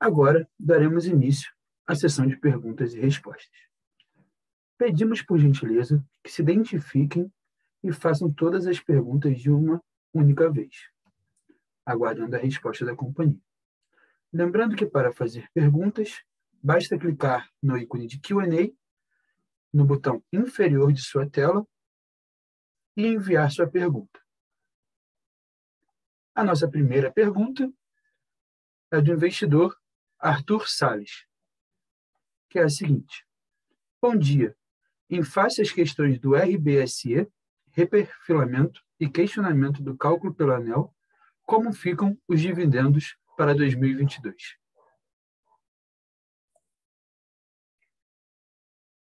Agora, 0.00 0.48
daremos 0.58 1.06
início 1.06 1.52
à 1.86 1.94
sessão 1.94 2.26
de 2.26 2.36
perguntas 2.36 2.94
e 2.94 3.00
respostas. 3.00 3.50
Pedimos, 4.78 5.22
por 5.22 5.38
gentileza, 5.38 6.04
que 6.22 6.30
se 6.30 6.40
identifiquem 6.40 7.30
e 7.82 7.92
façam 7.92 8.32
todas 8.32 8.66
as 8.66 8.78
perguntas 8.78 9.40
de 9.40 9.50
uma 9.50 9.82
única 10.14 10.50
vez, 10.50 10.88
aguardando 11.84 12.36
a 12.36 12.38
resposta 12.38 12.84
da 12.84 12.94
companhia. 12.94 13.40
Lembrando 14.32 14.76
que 14.76 14.86
para 14.86 15.12
fazer 15.12 15.48
perguntas, 15.52 16.22
basta 16.62 16.98
clicar 16.98 17.50
no 17.60 17.76
ícone 17.76 18.06
de 18.06 18.20
Q&A 18.20 18.70
no 19.72 19.84
botão 19.84 20.22
inferior 20.32 20.92
de 20.92 21.02
sua 21.02 21.28
tela 21.28 21.66
e 22.96 23.06
enviar 23.06 23.50
sua 23.50 23.68
pergunta. 23.68 24.20
A 26.34 26.44
nossa 26.44 26.68
primeira 26.68 27.12
pergunta 27.12 27.70
é 28.90 29.00
do 29.00 29.12
investidor 29.12 29.76
Arthur 30.18 30.68
Sales, 30.68 31.26
que 32.48 32.58
é 32.58 32.62
a 32.62 32.68
seguinte: 32.68 33.26
Bom 34.00 34.16
dia. 34.16 34.56
Em 35.10 35.22
face 35.22 35.62
às 35.62 35.72
questões 35.72 36.20
do 36.20 36.34
RBSE, 36.34 37.26
reperfilamento 37.72 38.82
e 39.00 39.08
questionamento 39.08 39.82
do 39.82 39.96
cálculo 39.96 40.34
pelo 40.34 40.52
ANEL, 40.52 40.94
como 41.44 41.72
ficam 41.72 42.18
os 42.28 42.40
dividendos 42.40 43.16
para 43.36 43.54
2022? 43.54 44.58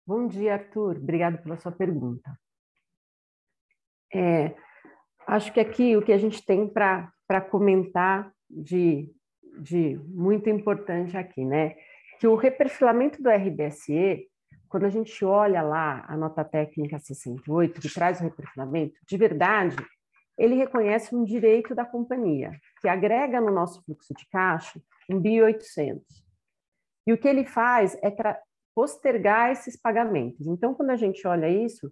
Bom 0.08 0.26
dia, 0.26 0.54
Arthur. 0.54 0.96
Obrigado 0.96 1.44
pela 1.44 1.58
sua 1.58 1.72
pergunta. 1.72 2.40
É, 4.14 4.56
acho 5.28 5.52
que 5.52 5.60
aqui 5.60 5.98
o 5.98 6.02
que 6.02 6.14
a 6.14 6.18
gente 6.18 6.46
tem 6.46 6.66
para 6.66 7.42
comentar 7.52 8.32
de, 8.50 9.14
de 9.60 10.00
muito 10.06 10.50
importante 10.50 11.18
aqui, 11.18 11.44
né? 11.44 11.76
Que 12.22 12.26
o 12.26 12.36
reperfilamento 12.36 13.22
do 13.22 13.30
RBSE 13.30 14.26
quando 14.70 14.86
a 14.86 14.90
gente 14.90 15.26
olha 15.26 15.62
lá 15.62 16.06
a 16.08 16.16
nota 16.16 16.44
técnica 16.44 17.00
68, 17.00 17.82
que 17.82 17.94
traz 17.94 18.22
o 18.22 18.24
reperfilamento, 18.24 18.96
de 19.06 19.18
verdade, 19.18 19.76
ele 20.38 20.56
reconhece 20.56 21.14
um 21.14 21.24
direito 21.24 21.74
da 21.76 21.86
companhia, 21.86 22.52
que 22.82 22.88
agrega 22.88 23.42
no 23.42 23.52
nosso 23.52 23.84
fluxo 23.84 24.14
de 24.14 24.26
caixa 24.30 24.80
1.800. 25.12 26.02
E 27.06 27.14
o 27.14 27.18
que 27.18 27.28
ele 27.28 27.46
faz 27.46 27.98
é 28.02 28.12
postergar 28.78 29.50
esses 29.50 29.76
pagamentos. 29.76 30.46
Então, 30.46 30.76
quando 30.76 30.92
a 30.92 30.96
gente 30.96 31.26
olha 31.26 31.50
isso, 31.50 31.88
o 31.88 31.92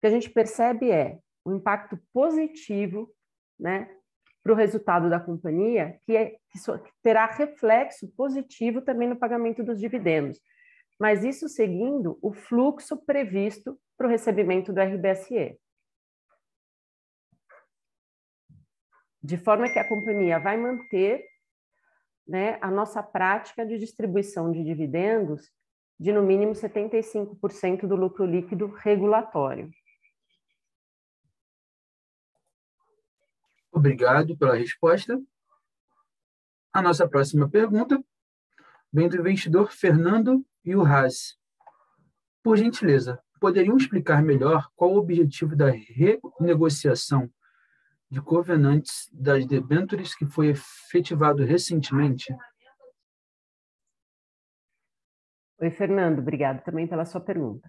que 0.00 0.06
a 0.06 0.10
gente 0.10 0.30
percebe 0.30 0.90
é 0.90 1.18
um 1.44 1.56
impacto 1.56 1.98
positivo 2.10 3.12
né, 3.60 3.94
para 4.42 4.54
o 4.54 4.56
resultado 4.56 5.10
da 5.10 5.20
companhia, 5.20 6.00
que, 6.06 6.16
é, 6.16 6.30
que 6.30 6.58
terá 7.02 7.26
reflexo 7.26 8.08
positivo 8.16 8.80
também 8.80 9.06
no 9.06 9.16
pagamento 9.16 9.62
dos 9.62 9.78
dividendos 9.78 10.40
mas 10.98 11.24
isso 11.24 11.48
seguindo 11.48 12.18
o 12.22 12.32
fluxo 12.32 12.96
previsto 12.96 13.78
para 13.96 14.06
o 14.06 14.10
recebimento 14.10 14.72
do 14.72 14.80
RBSE. 14.80 15.58
De 19.22 19.36
forma 19.36 19.70
que 19.70 19.78
a 19.78 19.88
companhia 19.88 20.38
vai 20.38 20.56
manter 20.56 21.24
né, 22.26 22.58
a 22.60 22.70
nossa 22.70 23.02
prática 23.02 23.66
de 23.66 23.78
distribuição 23.78 24.50
de 24.50 24.64
dividendos 24.64 25.50
de 25.98 26.12
no 26.12 26.22
mínimo 26.22 26.52
75% 26.52 27.86
do 27.86 27.96
lucro 27.96 28.26
líquido 28.26 28.66
regulatório. 28.66 29.70
Obrigado 33.72 34.36
pela 34.36 34.56
resposta. 34.56 35.20
A 36.72 36.82
nossa 36.82 37.08
próxima 37.08 37.48
pergunta 37.48 38.02
vem 38.92 39.08
do 39.08 39.18
investidor 39.18 39.72
Fernando 39.72 40.44
RAS. 40.84 41.38
Por 42.42 42.56
gentileza, 42.56 43.22
poderiam 43.40 43.76
explicar 43.76 44.22
melhor 44.22 44.68
qual 44.74 44.92
o 44.92 44.98
objetivo 44.98 45.54
da 45.54 45.70
renegociação 45.70 47.30
de 48.10 48.20
covenantes 48.20 49.08
das 49.12 49.46
debêntures 49.46 50.14
que 50.14 50.26
foi 50.26 50.48
efetivado 50.48 51.44
recentemente? 51.44 52.34
Oi, 55.58 55.70
Fernando, 55.70 56.18
obrigado 56.18 56.62
também 56.62 56.86
pela 56.86 57.06
sua 57.06 57.20
pergunta. 57.20 57.66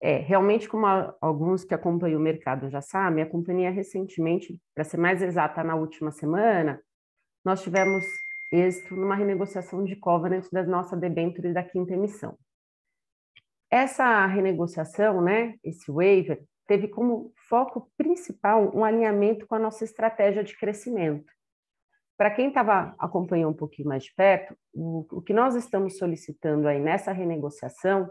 É, 0.00 0.18
realmente, 0.18 0.68
como 0.68 0.86
alguns 1.20 1.64
que 1.64 1.74
acompanham 1.74 2.20
o 2.20 2.22
mercado 2.22 2.70
já 2.70 2.80
sabem, 2.80 3.24
a 3.24 3.28
companhia 3.28 3.70
recentemente, 3.70 4.60
para 4.72 4.84
ser 4.84 4.96
mais 4.98 5.20
exata, 5.20 5.64
na 5.64 5.74
última 5.74 6.12
semana, 6.12 6.80
nós 7.44 7.60
tivemos 7.62 8.04
êxito 8.52 8.94
numa 8.94 9.16
renegociação 9.16 9.82
de 9.84 9.96
covenant 9.96 10.46
da 10.52 10.62
nossa 10.62 10.96
debenture 10.96 11.52
da 11.52 11.64
quinta 11.64 11.94
emissão. 11.94 12.38
Essa 13.68 14.24
renegociação, 14.26 15.20
né, 15.20 15.54
esse 15.64 15.90
waiver, 15.90 16.40
teve 16.68 16.86
como 16.86 17.32
foco 17.48 17.90
principal 17.96 18.70
um 18.76 18.84
alinhamento 18.84 19.44
com 19.46 19.56
a 19.56 19.58
nossa 19.58 19.82
estratégia 19.84 20.44
de 20.44 20.56
crescimento. 20.56 21.32
Para 22.16 22.30
quem 22.30 22.48
estava 22.48 22.94
acompanhando 22.98 23.50
um 23.50 23.56
pouquinho 23.56 23.88
mais 23.88 24.04
de 24.04 24.14
perto, 24.14 24.56
o, 24.72 25.06
o 25.12 25.22
que 25.22 25.34
nós 25.34 25.54
estamos 25.54 25.98
solicitando 25.98 26.66
aí 26.66 26.80
nessa 26.80 27.12
renegociação 27.12 28.10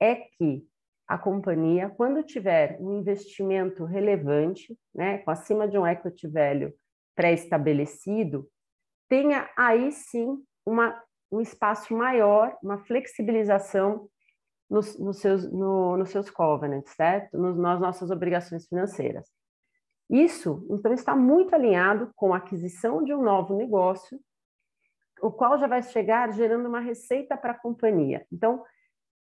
é 0.00 0.14
que 0.14 0.66
a 1.06 1.18
companhia, 1.18 1.90
quando 1.90 2.22
tiver 2.22 2.78
um 2.80 2.98
investimento 2.98 3.84
relevante, 3.84 4.76
né, 4.94 5.18
com 5.18 5.30
acima 5.30 5.68
de 5.68 5.78
um 5.78 5.86
equity 5.86 6.26
value 6.26 6.72
pré-estabelecido, 7.14 8.48
tenha 9.08 9.48
aí 9.56 9.92
sim 9.92 10.42
uma, 10.64 10.98
um 11.30 11.40
espaço 11.40 11.94
maior, 11.94 12.56
uma 12.62 12.78
flexibilização 12.78 14.08
nos, 14.68 14.98
nos, 14.98 15.20
seus, 15.20 15.50
no, 15.52 15.96
nos 15.96 16.08
seus 16.08 16.30
covenants, 16.30 16.94
certo? 16.94 17.36
Nos, 17.36 17.56
nas 17.56 17.78
nossas 17.78 18.10
obrigações 18.10 18.66
financeiras. 18.66 19.28
Isso, 20.08 20.66
então, 20.70 20.92
está 20.92 21.16
muito 21.16 21.54
alinhado 21.54 22.10
com 22.14 22.34
a 22.34 22.36
aquisição 22.36 23.02
de 23.02 23.14
um 23.14 23.22
novo 23.22 23.56
negócio, 23.56 24.20
o 25.20 25.30
qual 25.30 25.58
já 25.58 25.66
vai 25.66 25.82
chegar 25.82 26.32
gerando 26.32 26.68
uma 26.68 26.80
receita 26.80 27.36
para 27.36 27.52
a 27.52 27.58
companhia. 27.58 28.26
Então, 28.30 28.62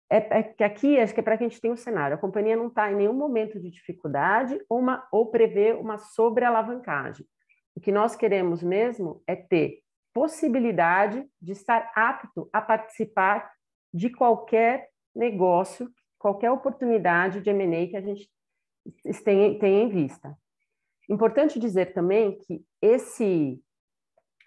é, 0.09 0.39
é 0.39 0.43
que 0.43 0.63
aqui 0.63 0.99
acho 0.99 1.13
que 1.13 1.19
é 1.19 1.23
para 1.23 1.37
que 1.37 1.45
a 1.45 1.47
gente 1.47 1.61
tenha 1.61 1.73
um 1.73 1.77
cenário. 1.77 2.15
A 2.15 2.19
companhia 2.19 2.57
não 2.57 2.67
está 2.67 2.91
em 2.91 2.95
nenhum 2.95 3.13
momento 3.13 3.59
de 3.59 3.69
dificuldade 3.69 4.59
ou, 4.67 4.79
uma, 4.79 5.07
ou 5.11 5.27
prevê 5.27 5.73
uma 5.73 5.97
sobrealavancagem. 5.97 7.25
O 7.75 7.79
que 7.79 7.91
nós 7.91 8.15
queremos 8.15 8.61
mesmo 8.61 9.23
é 9.25 9.35
ter 9.35 9.81
possibilidade 10.13 11.25
de 11.41 11.53
estar 11.53 11.91
apto 11.95 12.49
a 12.51 12.61
participar 12.61 13.49
de 13.93 14.09
qualquer 14.09 14.89
negócio, 15.15 15.89
qualquer 16.19 16.51
oportunidade 16.51 17.39
de 17.39 17.49
M&A 17.49 17.87
que 17.87 17.95
a 17.95 18.01
gente 18.01 18.29
tenha, 19.23 19.57
tenha 19.57 19.83
em 19.83 19.89
vista. 19.89 20.37
Importante 21.09 21.59
dizer 21.59 21.93
também 21.93 22.37
que 22.39 22.63
esse, 22.81 23.61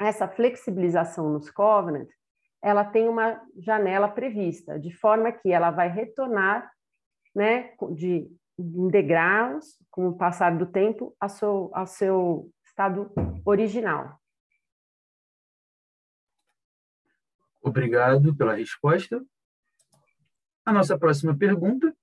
essa 0.00 0.28
flexibilização 0.28 1.30
nos 1.30 1.50
covenants, 1.50 2.14
ela 2.62 2.84
tem 2.84 3.08
uma 3.08 3.40
janela 3.58 4.08
prevista, 4.08 4.78
de 4.78 4.90
forma 4.90 5.30
que 5.30 5.52
ela 5.52 5.70
vai 5.70 5.88
retornar 5.88 6.70
né, 7.34 7.74
de, 7.92 8.30
em 8.58 8.88
degraus, 8.88 9.78
com 9.90 10.08
o 10.08 10.16
passar 10.16 10.56
do 10.56 10.66
tempo, 10.66 11.14
ao 11.20 11.28
seu, 11.28 11.70
ao 11.74 11.86
seu 11.86 12.50
estado 12.64 13.12
original. 13.44 14.18
Obrigado 17.62 18.34
pela 18.34 18.54
resposta. 18.54 19.24
A 20.64 20.72
nossa 20.72 20.98
próxima 20.98 21.36
pergunta 21.36 21.94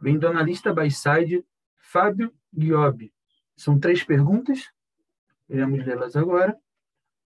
vem 0.00 0.18
do 0.18 0.26
analista 0.26 0.72
Bayside, 0.72 1.44
Fábio 1.78 2.34
Guiobi. 2.52 3.12
São 3.62 3.78
três 3.78 4.02
perguntas, 4.02 4.72
iremos 5.48 5.86
lê-las 5.86 6.16
agora. 6.16 6.58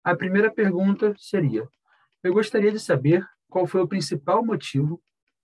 A 0.02 0.16
primeira 0.16 0.52
pergunta 0.52 1.14
seria: 1.16 1.64
Eu 2.24 2.34
gostaria 2.34 2.72
de 2.72 2.80
saber 2.80 3.24
qual 3.48 3.68
foi 3.68 3.80
o 3.80 3.86
principal 3.86 4.44
motivo 4.44 5.00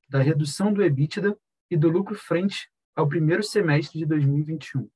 da 0.08 0.20
redução 0.20 0.72
do 0.72 0.82
EBITDA 0.82 1.38
e 1.70 1.76
do 1.76 1.88
lucro 1.88 2.16
frente 2.16 2.68
ao 2.96 3.06
primeiro 3.06 3.40
semestre 3.40 4.00
de 4.00 4.04
2021. 4.04 4.90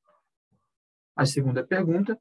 A 1.14 1.24
segunda 1.24 1.64
pergunta: 1.64 2.20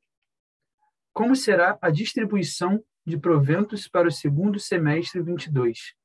Como 1.12 1.36
será 1.36 1.76
a 1.82 1.90
distribuição 1.90 2.80
de 3.04 3.18
proventos 3.18 3.88
para 3.88 4.08
o 4.08 4.12
segundo 4.12 4.60
semestre 4.60 5.20
22? 5.20 5.96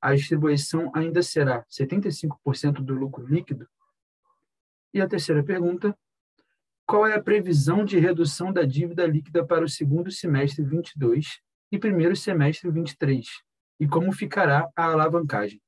A 0.00 0.14
distribuição 0.14 0.92
ainda 0.94 1.20
será 1.20 1.64
75% 1.64 2.74
do 2.74 2.94
lucro 2.94 3.26
líquido? 3.26 3.68
E 4.94 5.00
a 5.00 5.08
terceira 5.08 5.42
pergunta: 5.42 5.98
qual 6.88 7.06
é 7.06 7.14
a 7.14 7.22
previsão 7.22 7.84
de 7.84 7.98
redução 7.98 8.50
da 8.50 8.62
dívida 8.62 9.06
líquida 9.06 9.46
para 9.46 9.62
o 9.62 9.68
segundo 9.68 10.10
semestre 10.10 10.64
22 10.64 11.38
e 11.70 11.78
primeiro 11.78 12.16
semestre 12.16 12.70
23? 12.70 13.26
E 13.78 13.86
como 13.86 14.10
ficará 14.10 14.66
a 14.74 14.84
alavancagem? 14.86 15.60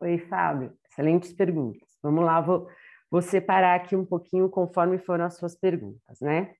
Oi, 0.00 0.18
Fábio. 0.18 0.74
Excelentes 0.90 1.34
perguntas. 1.34 1.90
Vamos 2.02 2.24
lá, 2.24 2.40
vou, 2.40 2.66
vou 3.10 3.20
separar 3.20 3.74
aqui 3.74 3.94
um 3.94 4.04
pouquinho 4.04 4.48
conforme 4.48 4.96
foram 4.98 5.26
as 5.26 5.36
suas 5.36 5.54
perguntas, 5.54 6.20
né? 6.20 6.54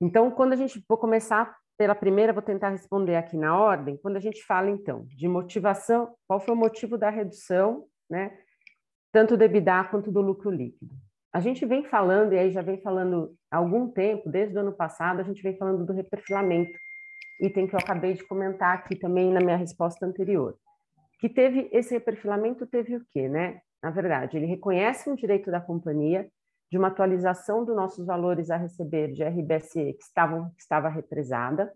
Então, 0.00 0.32
quando 0.32 0.52
a 0.52 0.56
gente 0.56 0.84
vou 0.88 0.98
começar 0.98 1.56
pela 1.78 1.94
primeira, 1.94 2.32
vou 2.32 2.42
tentar 2.42 2.70
responder 2.70 3.16
aqui 3.16 3.36
na 3.36 3.58
ordem. 3.58 3.96
Quando 3.98 4.16
a 4.16 4.20
gente 4.20 4.44
fala, 4.44 4.70
então, 4.70 5.06
de 5.08 5.28
motivação, 5.28 6.14
qual 6.26 6.40
foi 6.40 6.54
o 6.54 6.58
motivo 6.58 6.96
da 6.96 7.10
redução, 7.10 7.84
né? 8.08 8.36
Tanto 9.12 9.36
do 9.36 9.44
EBITDA 9.44 9.84
quanto 9.84 10.10
do 10.10 10.20
lucro 10.20 10.50
líquido. 10.50 10.94
A 11.32 11.40
gente 11.40 11.66
vem 11.66 11.84
falando, 11.84 12.32
e 12.32 12.38
aí 12.38 12.50
já 12.50 12.62
vem 12.62 12.80
falando 12.80 13.34
há 13.50 13.58
algum 13.58 13.90
tempo, 13.90 14.30
desde 14.30 14.56
o 14.56 14.60
ano 14.60 14.72
passado, 14.72 15.20
a 15.20 15.22
gente 15.22 15.42
vem 15.42 15.56
falando 15.56 15.84
do 15.84 15.92
reperfilamento, 15.92 16.72
item 17.40 17.66
que 17.66 17.74
eu 17.74 17.78
acabei 17.78 18.14
de 18.14 18.24
comentar 18.24 18.74
aqui 18.74 18.96
também 18.96 19.30
na 19.30 19.40
minha 19.40 19.56
resposta 19.56 20.06
anterior. 20.06 20.56
Que 21.20 21.28
teve 21.28 21.68
esse 21.72 21.92
reperfilamento, 21.92 22.66
teve 22.66 22.96
o 22.96 23.04
quê, 23.12 23.28
né? 23.28 23.60
Na 23.82 23.90
verdade, 23.90 24.36
ele 24.36 24.46
reconhece 24.46 25.10
um 25.10 25.14
direito 25.14 25.50
da 25.50 25.60
companhia 25.60 26.26
de 26.70 26.78
uma 26.78 26.88
atualização 26.88 27.64
dos 27.64 27.76
nossos 27.76 28.04
valores 28.04 28.50
a 28.50 28.56
receber 28.56 29.12
de 29.12 29.22
RBSE 29.22 29.94
que, 29.94 30.02
estavam, 30.02 30.50
que 30.50 30.62
estava 30.62 30.88
represada, 30.88 31.72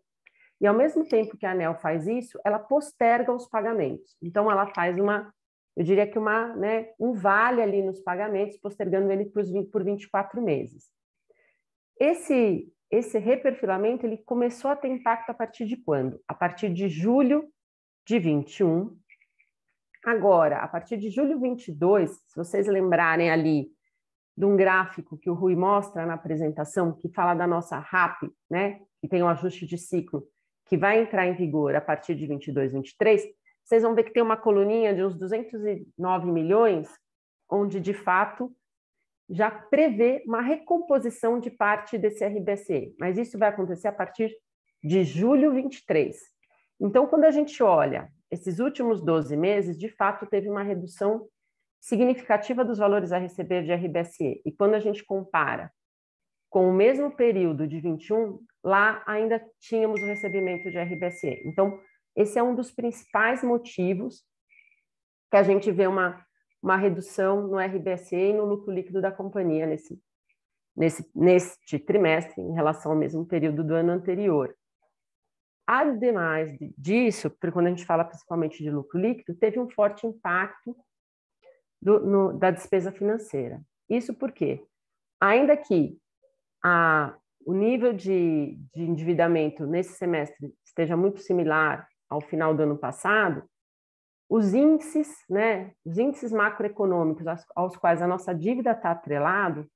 e 0.61 0.67
ao 0.67 0.75
mesmo 0.75 1.07
tempo 1.07 1.37
que 1.39 1.47
a 1.47 1.53
ANEL 1.53 1.75
faz 1.77 2.07
isso, 2.07 2.39
ela 2.45 2.59
posterga 2.59 3.33
os 3.33 3.49
pagamentos. 3.49 4.15
Então, 4.21 4.51
ela 4.51 4.67
faz 4.75 4.99
uma, 4.99 5.33
eu 5.75 5.83
diria 5.83 6.07
que 6.07 6.19
uma, 6.19 6.55
né, 6.55 6.91
um 6.99 7.15
vale 7.15 7.63
ali 7.63 7.83
nos 7.83 7.99
pagamentos, 8.01 8.59
postergando 8.59 9.11
ele 9.11 9.25
por, 9.25 9.43
por 9.73 9.83
24 9.83 10.43
meses. 10.43 10.91
Esse, 11.99 12.71
esse 12.91 13.19
reperfilamento 13.19 14.05
ele 14.05 14.19
começou 14.19 14.71
a 14.71 14.77
ter 14.77 14.89
impacto 14.89 15.31
a 15.31 15.35
partir 15.35 15.65
de 15.65 15.79
quando? 15.79 16.21
A 16.29 16.35
partir 16.35 16.71
de 16.71 16.89
julho 16.89 17.49
de 18.07 18.19
21. 18.19 18.95
Agora, 20.05 20.59
a 20.59 20.69
partir 20.69 20.99
de 20.99 21.09
julho 21.11 21.41
22, 21.41 22.11
se 22.11 22.37
vocês 22.37 22.67
lembrarem 22.67 23.31
ali 23.31 23.71
de 24.41 24.47
um 24.47 24.57
gráfico 24.57 25.19
que 25.19 25.29
o 25.29 25.35
Rui 25.35 25.55
mostra 25.55 26.07
na 26.07 26.15
apresentação, 26.15 26.95
que 26.95 27.11
fala 27.11 27.35
da 27.35 27.47
nossa 27.47 27.79
RAP, 27.79 28.23
né, 28.51 28.81
que 28.99 29.07
tem 29.07 29.23
um 29.23 29.29
ajuste 29.29 29.67
de 29.67 29.77
ciclo, 29.77 30.27
que 30.65 30.79
vai 30.79 31.03
entrar 31.03 31.27
em 31.27 31.35
vigor 31.35 31.77
a 31.77 31.81
partir 31.81 32.15
de 32.15 32.27
22, 32.27 32.73
23, 32.73 33.23
vocês 33.63 33.83
vão 33.83 33.95
ver 33.95 34.05
que 34.05 34.15
tem 34.15 34.23
uma 34.23 34.39
coluninha 34.39 34.95
de 34.95 35.05
uns 35.05 35.15
209 35.15 36.33
milhões, 36.33 36.89
onde, 37.51 37.79
de 37.81 37.93
fato, 37.93 38.51
já 39.29 39.51
prevê 39.51 40.25
uma 40.27 40.41
recomposição 40.41 41.39
de 41.39 41.51
parte 41.51 41.99
desse 41.99 42.25
RBSE, 42.25 42.95
mas 42.99 43.19
isso 43.19 43.39
vai 43.39 43.51
acontecer 43.51 43.89
a 43.89 43.93
partir 43.93 44.35
de 44.83 45.05
julho 45.05 45.53
23. 45.53 46.17
Então, 46.81 47.07
quando 47.07 47.25
a 47.25 47.31
gente 47.31 47.63
olha 47.63 48.11
esses 48.31 48.59
últimos 48.59 49.03
12 49.03 49.37
meses, 49.37 49.79
de 49.79 49.91
fato, 49.91 50.25
teve 50.25 50.49
uma 50.49 50.63
redução 50.63 51.29
significativa 51.81 52.65
dos 52.65 52.79
valores 52.79 53.11
a 53.11 53.19
receber 53.19 53.65
de 53.65 53.73
RBSE. 53.73 54.43
E 54.45 54.53
quando 54.53 54.75
a 54.75 54.81
gente 54.81 55.05
compara 55.05 55.73
com 56.51 56.69
o 56.69 56.73
mesmo 56.73 57.11
período 57.17 57.67
de 57.67 57.81
21, 57.81 58.41
lá 58.63 59.03
ainda 59.07 59.43
tínhamos 59.59 60.03
o 60.03 60.07
recebimento 60.07 60.71
de 60.71 60.79
RBSE. 60.79 61.41
Então, 61.45 61.81
esse 62.15 62.39
é 62.39 62.43
um 62.43 62.55
dos 62.55 62.71
principais 62.71 63.43
motivos 63.43 64.23
que 65.31 65.37
a 65.37 65.43
gente 65.43 65.71
vê 65.71 65.87
uma, 65.87 66.25
uma 66.63 66.77
redução 66.77 67.47
no 67.47 67.59
RBSE 67.59 68.17
e 68.17 68.33
no 68.33 68.45
lucro 68.45 68.73
líquido 68.73 69.01
da 69.01 69.13
companhia 69.13 69.65
nesse, 69.65 69.99
nesse, 70.77 71.09
neste 71.15 71.79
trimestre 71.79 72.43
em 72.43 72.53
relação 72.53 72.93
ao 72.93 72.99
mesmo 72.99 73.25
período 73.25 73.65
do 73.65 73.75
ano 73.75 73.93
anterior. 73.93 74.55
Ademais 75.67 76.51
disso, 76.77 77.31
quando 77.53 77.67
a 77.67 77.71
gente 77.71 77.87
fala 77.87 78.05
principalmente 78.05 78.61
de 78.61 78.73
lucro 78.73 78.99
líquido, 78.99 79.39
teve 79.39 79.61
um 79.61 79.71
forte 79.71 80.05
impacto 80.05 80.77
do, 81.81 82.01
no, 82.01 82.33
da 82.39 82.51
despesa 82.51 82.93
financeira. 82.93 83.61
Isso 83.89 84.15
porque, 84.15 84.65
ainda 85.21 85.57
que 85.57 85.99
a, 86.63 87.15
o 87.45 87.55
nível 87.55 87.93
de, 87.93 88.59
de 88.75 88.83
endividamento 88.83 89.67
nesse 89.67 89.95
semestre 89.95 90.55
esteja 90.65 90.97
muito 90.97 91.21
similar 91.21 91.89
ao 92.09 92.21
final 92.21 92.55
do 92.55 92.63
ano 92.63 92.77
passado, 92.77 93.43
os 94.29 94.55
índices, 94.55 95.09
né, 95.29 95.73
os 95.85 95.99
índices 95.99 96.31
macroeconômicos 96.31 97.27
aos, 97.57 97.77
quais 97.77 98.01
a 98.01 98.07
nossa 98.07 98.33
dívida 98.33 98.71
está 98.71 98.93
atrelado, 98.93 99.69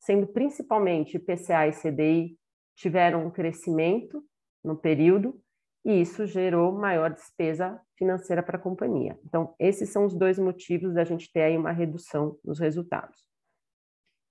sendo 0.00 0.26
principalmente 0.26 1.16
IPCA 1.16 1.68
e 1.68 1.72
CDI, 1.72 2.38
tiveram 2.74 3.26
um 3.26 3.30
crescimento 3.30 4.24
no 4.64 4.76
período, 4.76 5.40
e 5.84 6.00
isso 6.00 6.26
gerou 6.26 6.72
maior 6.72 7.10
despesa 7.10 7.80
financeira 7.96 8.42
para 8.42 8.56
a 8.56 8.60
companhia. 8.60 9.18
Então, 9.24 9.54
esses 9.58 9.90
são 9.90 10.04
os 10.04 10.14
dois 10.14 10.38
motivos 10.38 10.94
da 10.94 11.04
gente 11.04 11.30
ter 11.32 11.42
aí 11.42 11.56
uma 11.56 11.72
redução 11.72 12.38
nos 12.44 12.58
resultados. 12.58 13.24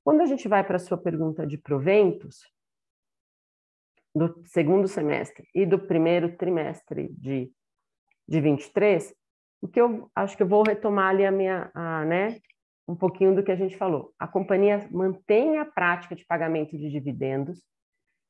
Quando 0.04 0.22
a 0.22 0.26
gente 0.26 0.48
vai 0.48 0.64
para 0.64 0.76
a 0.76 0.80
sua 0.80 0.98
pergunta 0.98 1.46
de 1.46 1.58
proventos, 1.58 2.42
do 4.14 4.44
segundo 4.46 4.88
semestre 4.88 5.48
e 5.54 5.66
do 5.66 5.80
primeiro 5.80 6.36
trimestre 6.36 7.10
de, 7.14 7.52
de 8.28 8.42
23, 8.42 9.14
o 9.62 9.68
que 9.68 9.80
eu 9.80 10.10
acho 10.16 10.36
que 10.36 10.44
eu 10.44 10.48
vou 10.48 10.64
retomar 10.64 11.10
ali 11.10 11.26
a 11.26 11.32
minha, 11.32 11.70
a, 11.74 12.06
né, 12.06 12.40
um 12.88 12.96
pouquinho 12.96 13.36
do 13.36 13.44
que 13.44 13.52
a 13.52 13.56
gente 13.56 13.78
falou. 13.78 14.14
A 14.18 14.28
companhia 14.28 14.88
mantém 14.92 15.58
a 15.58 15.66
prática 15.66 16.16
de 16.16 16.26
pagamento 16.26 16.78
de 16.78 16.90
dividendos 16.90 17.62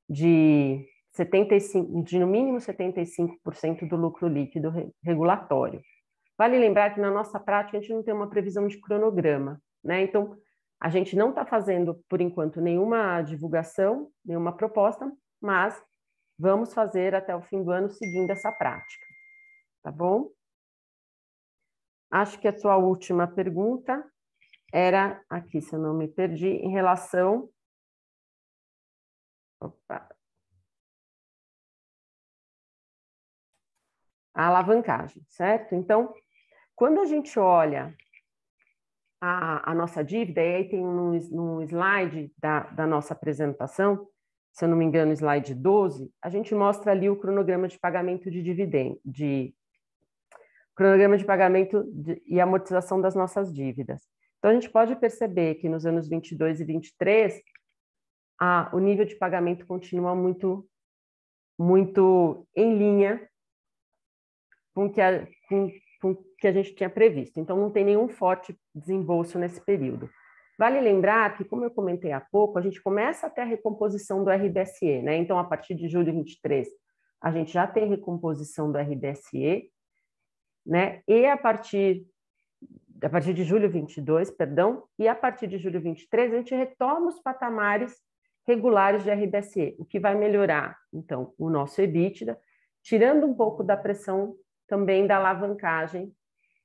de 0.10 0.86
75, 1.12 2.04
de 2.04 2.20
no 2.20 2.28
mínimo 2.28 2.58
75% 2.58 3.88
do 3.88 3.96
lucro 3.96 4.28
líquido 4.28 4.72
regulatório. 5.04 5.82
Vale 6.38 6.58
lembrar 6.58 6.94
que 6.94 7.02
na 7.02 7.12
nossa 7.12 7.40
prática 7.40 7.78
a 7.78 7.82
gente 7.82 7.94
não 7.94 8.04
tem 8.04 8.14
uma 8.14 8.30
previsão 8.30 8.68
de 8.68 8.80
cronograma, 8.80 9.62
né? 9.84 10.02
Então, 10.04 10.38
a 10.80 10.90
gente 10.90 11.16
não 11.16 11.30
está 11.30 11.46
fazendo, 11.46 11.96
por 12.08 12.22
enquanto, 12.22 12.62
nenhuma 12.62 13.22
divulgação, 13.22 14.10
nenhuma 14.24 14.56
proposta, 14.56 15.12
mas 15.42 15.84
vamos 16.38 16.74
fazer 16.74 17.14
até 17.14 17.36
o 17.36 17.42
fim 17.42 17.62
do 17.62 17.72
ano 17.72 17.90
seguindo 17.90 18.30
essa 18.32 18.52
prática, 18.52 19.06
tá 19.84 19.92
bom? 19.92 20.32
Acho 22.10 22.40
que 22.40 22.48
a 22.48 22.58
sua 22.58 22.78
última 22.78 23.28
pergunta 23.28 24.04
era 24.72 25.22
aqui, 25.30 25.62
se 25.62 25.74
eu 25.76 25.80
não 25.80 25.94
me 25.94 26.08
perdi, 26.08 26.48
em 26.48 26.72
relação. 26.72 27.50
Opa, 29.60 30.08
a 34.34 34.48
alavancagem, 34.48 35.24
certo? 35.28 35.76
Então, 35.76 36.14
quando 36.76 37.02
a 37.02 37.06
gente 37.06 37.38
olha 37.40 37.94
a, 39.22 39.72
a 39.72 39.76
nossa 39.76 40.04
dívida, 40.04 40.42
e 40.42 40.56
aí 40.56 40.70
tem 40.70 40.82
no, 40.82 41.12
no 41.12 41.62
slide 41.64 42.32
da, 42.38 42.62
da 42.62 42.88
nossa 42.88 43.14
apresentação, 43.14 44.08
se 44.54 44.64
eu 44.64 44.70
não 44.70 44.78
me 44.78 44.86
engano, 44.86 45.12
slide 45.12 45.54
12, 45.54 46.12
a 46.22 46.30
gente 46.30 46.56
mostra 46.56 46.92
ali 46.92 47.10
o 47.10 47.18
cronograma 47.18 47.68
de 47.68 47.78
pagamento 47.78 48.32
de 48.32 48.42
dividendo, 48.42 49.00
de 49.04 49.54
cronograma 50.76 51.18
de 51.18 51.26
pagamento 51.26 51.84
de, 51.92 52.22
e 52.26 52.40
amortização 52.40 53.02
das 53.02 53.16
nossas 53.16 53.54
dívidas. 53.54 54.02
Então, 54.38 54.52
a 54.52 54.54
gente 54.54 54.70
pode 54.70 54.96
perceber 54.96 55.56
que 55.56 55.68
nos 55.68 55.86
anos 55.86 56.08
22 56.08 56.62
e 56.62 56.64
23, 56.64 57.42
a, 58.40 58.70
o 58.74 58.80
nível 58.80 59.04
de 59.04 59.16
pagamento 59.16 59.66
continua 59.66 60.16
muito, 60.16 60.66
muito 61.60 62.48
em 62.56 62.78
linha 62.78 63.30
com 64.74 64.90
que 64.90 65.02
a, 65.02 65.28
com, 65.48 65.72
com 66.02 66.16
que 66.38 66.48
a 66.48 66.52
gente 66.52 66.74
tinha 66.74 66.90
previsto. 66.90 67.40
Então, 67.40 67.58
não 67.58 67.72
tem 67.72 67.84
nenhum 67.84 68.08
forte 68.08 68.58
desembolso 68.74 69.38
nesse 69.38 69.62
período. 69.62 70.10
Vale 70.58 70.82
lembrar 70.82 71.38
que, 71.38 71.46
como 71.46 71.64
eu 71.64 71.72
comentei 71.72 72.12
há 72.12 72.20
pouco, 72.20 72.60
a 72.60 72.62
gente 72.62 72.82
começa 72.82 73.28
a 73.28 73.30
ter 73.30 73.42
a 73.42 73.46
recomposição 73.46 74.24
do 74.24 74.30
RBSE, 74.30 75.02
né? 75.02 75.16
Então, 75.16 75.40
a 75.40 75.44
partir 75.44 75.74
de 75.74 75.88
julho 75.88 76.06
de 76.06 76.12
23, 76.12 76.68
a 77.22 77.32
gente 77.32 77.52
já 77.52 77.66
tem 77.66 77.88
recomposição 77.88 78.72
do 78.72 78.78
RBSE, 78.78 79.72
né? 80.66 81.02
E 81.08 81.26
a 81.26 81.38
partir 81.38 82.06
a 83.02 83.10
partir 83.10 83.34
de 83.34 83.46
julho 83.46 83.70
22, 83.70 84.30
perdão, 84.32 84.84
e 84.98 85.08
a 85.08 85.16
partir 85.16 85.48
de 85.48 85.58
julho 85.58 85.80
23 85.80 86.34
a 86.34 86.36
gente 86.36 86.54
retoma 86.54 87.08
os 87.08 87.22
patamares 87.22 87.96
regulares 88.46 89.04
de 89.04 89.12
RBSE, 89.12 89.76
o 89.80 89.86
que 89.86 90.00
vai 90.00 90.16
melhorar, 90.16 90.78
então, 90.92 91.34
o 91.38 91.50
nosso 91.50 91.82
EBITDA, 91.82 92.38
tirando 92.84 93.26
um 93.26 93.34
pouco 93.34 93.64
da 93.64 93.78
pressão 93.78 94.36
também 94.70 95.06
da 95.06 95.18
alavancagem 95.18 96.16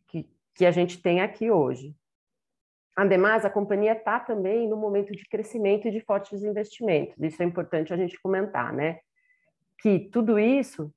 que, 0.06 0.28
que 0.54 0.64
a 0.64 0.70
gente 0.70 1.00
tem 1.02 1.20
aqui 1.20 1.50
hoje. 1.50 1.96
Ademais, 2.94 3.44
a 3.44 3.50
companhia 3.50 3.92
está 3.92 4.20
também 4.20 4.68
no 4.68 4.76
momento 4.76 5.12
de 5.12 5.24
crescimento 5.24 5.88
e 5.88 5.90
de 5.90 6.00
fortes 6.00 6.44
investimentos. 6.44 7.20
Isso 7.20 7.42
é 7.42 7.46
importante 7.46 7.92
a 7.92 7.96
gente 7.96 8.20
comentar, 8.20 8.72
né? 8.72 9.00
Que 9.78 9.98
tudo 9.98 10.38
isso 10.38 10.94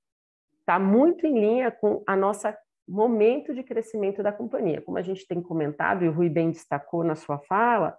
está 0.59 0.77
muito 0.77 1.25
em 1.25 1.39
linha 1.39 1.71
com 1.71 2.03
a 2.05 2.15
nossa 2.15 2.55
momento 2.87 3.53
de 3.53 3.63
crescimento 3.63 4.23
da 4.23 4.31
companhia. 4.31 4.81
Como 4.81 4.97
a 4.97 5.01
gente 5.01 5.27
tem 5.27 5.41
comentado 5.41 6.05
e 6.05 6.07
o 6.07 6.11
Rui 6.11 6.29
bem 6.29 6.51
destacou 6.51 7.03
na 7.03 7.15
sua 7.15 7.37
fala, 7.39 7.97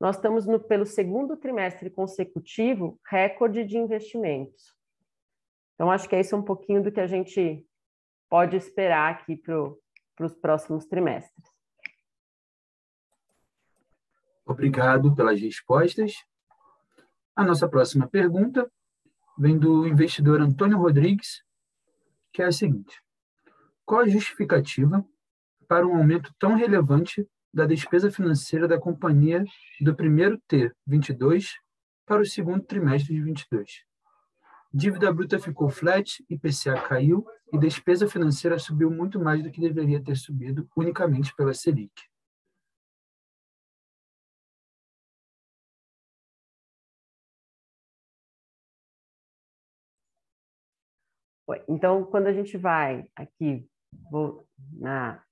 nós 0.00 0.16
estamos 0.16 0.46
no, 0.46 0.58
pelo 0.58 0.84
segundo 0.84 1.36
trimestre 1.36 1.88
consecutivo 1.88 2.98
recorde 3.08 3.64
de 3.64 3.78
investimentos. 3.78 4.74
Então, 5.74 5.90
acho 5.90 6.08
que 6.08 6.16
é 6.16 6.20
isso 6.20 6.36
um 6.36 6.42
pouquinho 6.42 6.82
do 6.82 6.90
que 6.90 7.00
a 7.00 7.06
gente 7.06 7.64
pode 8.34 8.56
esperar 8.56 9.12
aqui 9.12 9.36
para 9.36 10.26
os 10.26 10.34
próximos 10.34 10.86
trimestres. 10.86 11.46
Obrigado 14.44 15.14
pelas 15.14 15.40
respostas. 15.40 16.14
A 17.36 17.44
nossa 17.44 17.68
próxima 17.68 18.08
pergunta 18.08 18.68
vem 19.38 19.56
do 19.56 19.86
investidor 19.86 20.40
Antônio 20.40 20.78
Rodrigues, 20.78 21.44
que 22.32 22.42
é 22.42 22.46
a 22.46 22.50
seguinte: 22.50 23.00
Qual 23.86 24.00
a 24.00 24.08
justificativa 24.08 25.06
para 25.68 25.86
um 25.86 25.94
aumento 25.94 26.34
tão 26.36 26.56
relevante 26.56 27.24
da 27.52 27.66
despesa 27.66 28.10
financeira 28.10 28.66
da 28.66 28.80
companhia 28.80 29.44
do 29.80 29.94
primeiro 29.94 30.42
T 30.48 30.72
22 30.84 31.52
para 32.04 32.20
o 32.20 32.26
segundo 32.26 32.64
trimestre 32.64 33.14
de 33.14 33.22
22? 33.22 33.84
Dívida 34.76 35.12
bruta 35.12 35.38
ficou 35.38 35.70
flat, 35.70 36.24
IPCA 36.28 36.74
caiu 36.88 37.24
e 37.52 37.56
despesa 37.56 38.08
financeira 38.08 38.58
subiu 38.58 38.90
muito 38.90 39.20
mais 39.20 39.40
do 39.40 39.48
que 39.48 39.60
deveria 39.60 40.02
ter 40.02 40.16
subido 40.16 40.68
unicamente 40.76 41.32
pela 41.36 41.54
Selic. 41.54 41.92
Então, 51.68 52.04
quando 52.04 52.26
a 52.26 52.32
gente 52.32 52.56
vai 52.56 53.06
aqui 53.14 53.64
na, 54.72 55.22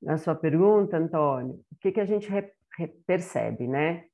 na 0.00 0.16
sua 0.16 0.34
pergunta, 0.34 0.96
Antônio, 0.96 1.62
o 1.70 1.76
que, 1.76 1.92
que 1.92 2.00
a 2.00 2.06
gente 2.06 2.26
re, 2.26 2.50
re, 2.78 2.88
percebe, 3.06 3.68
né? 3.68 4.09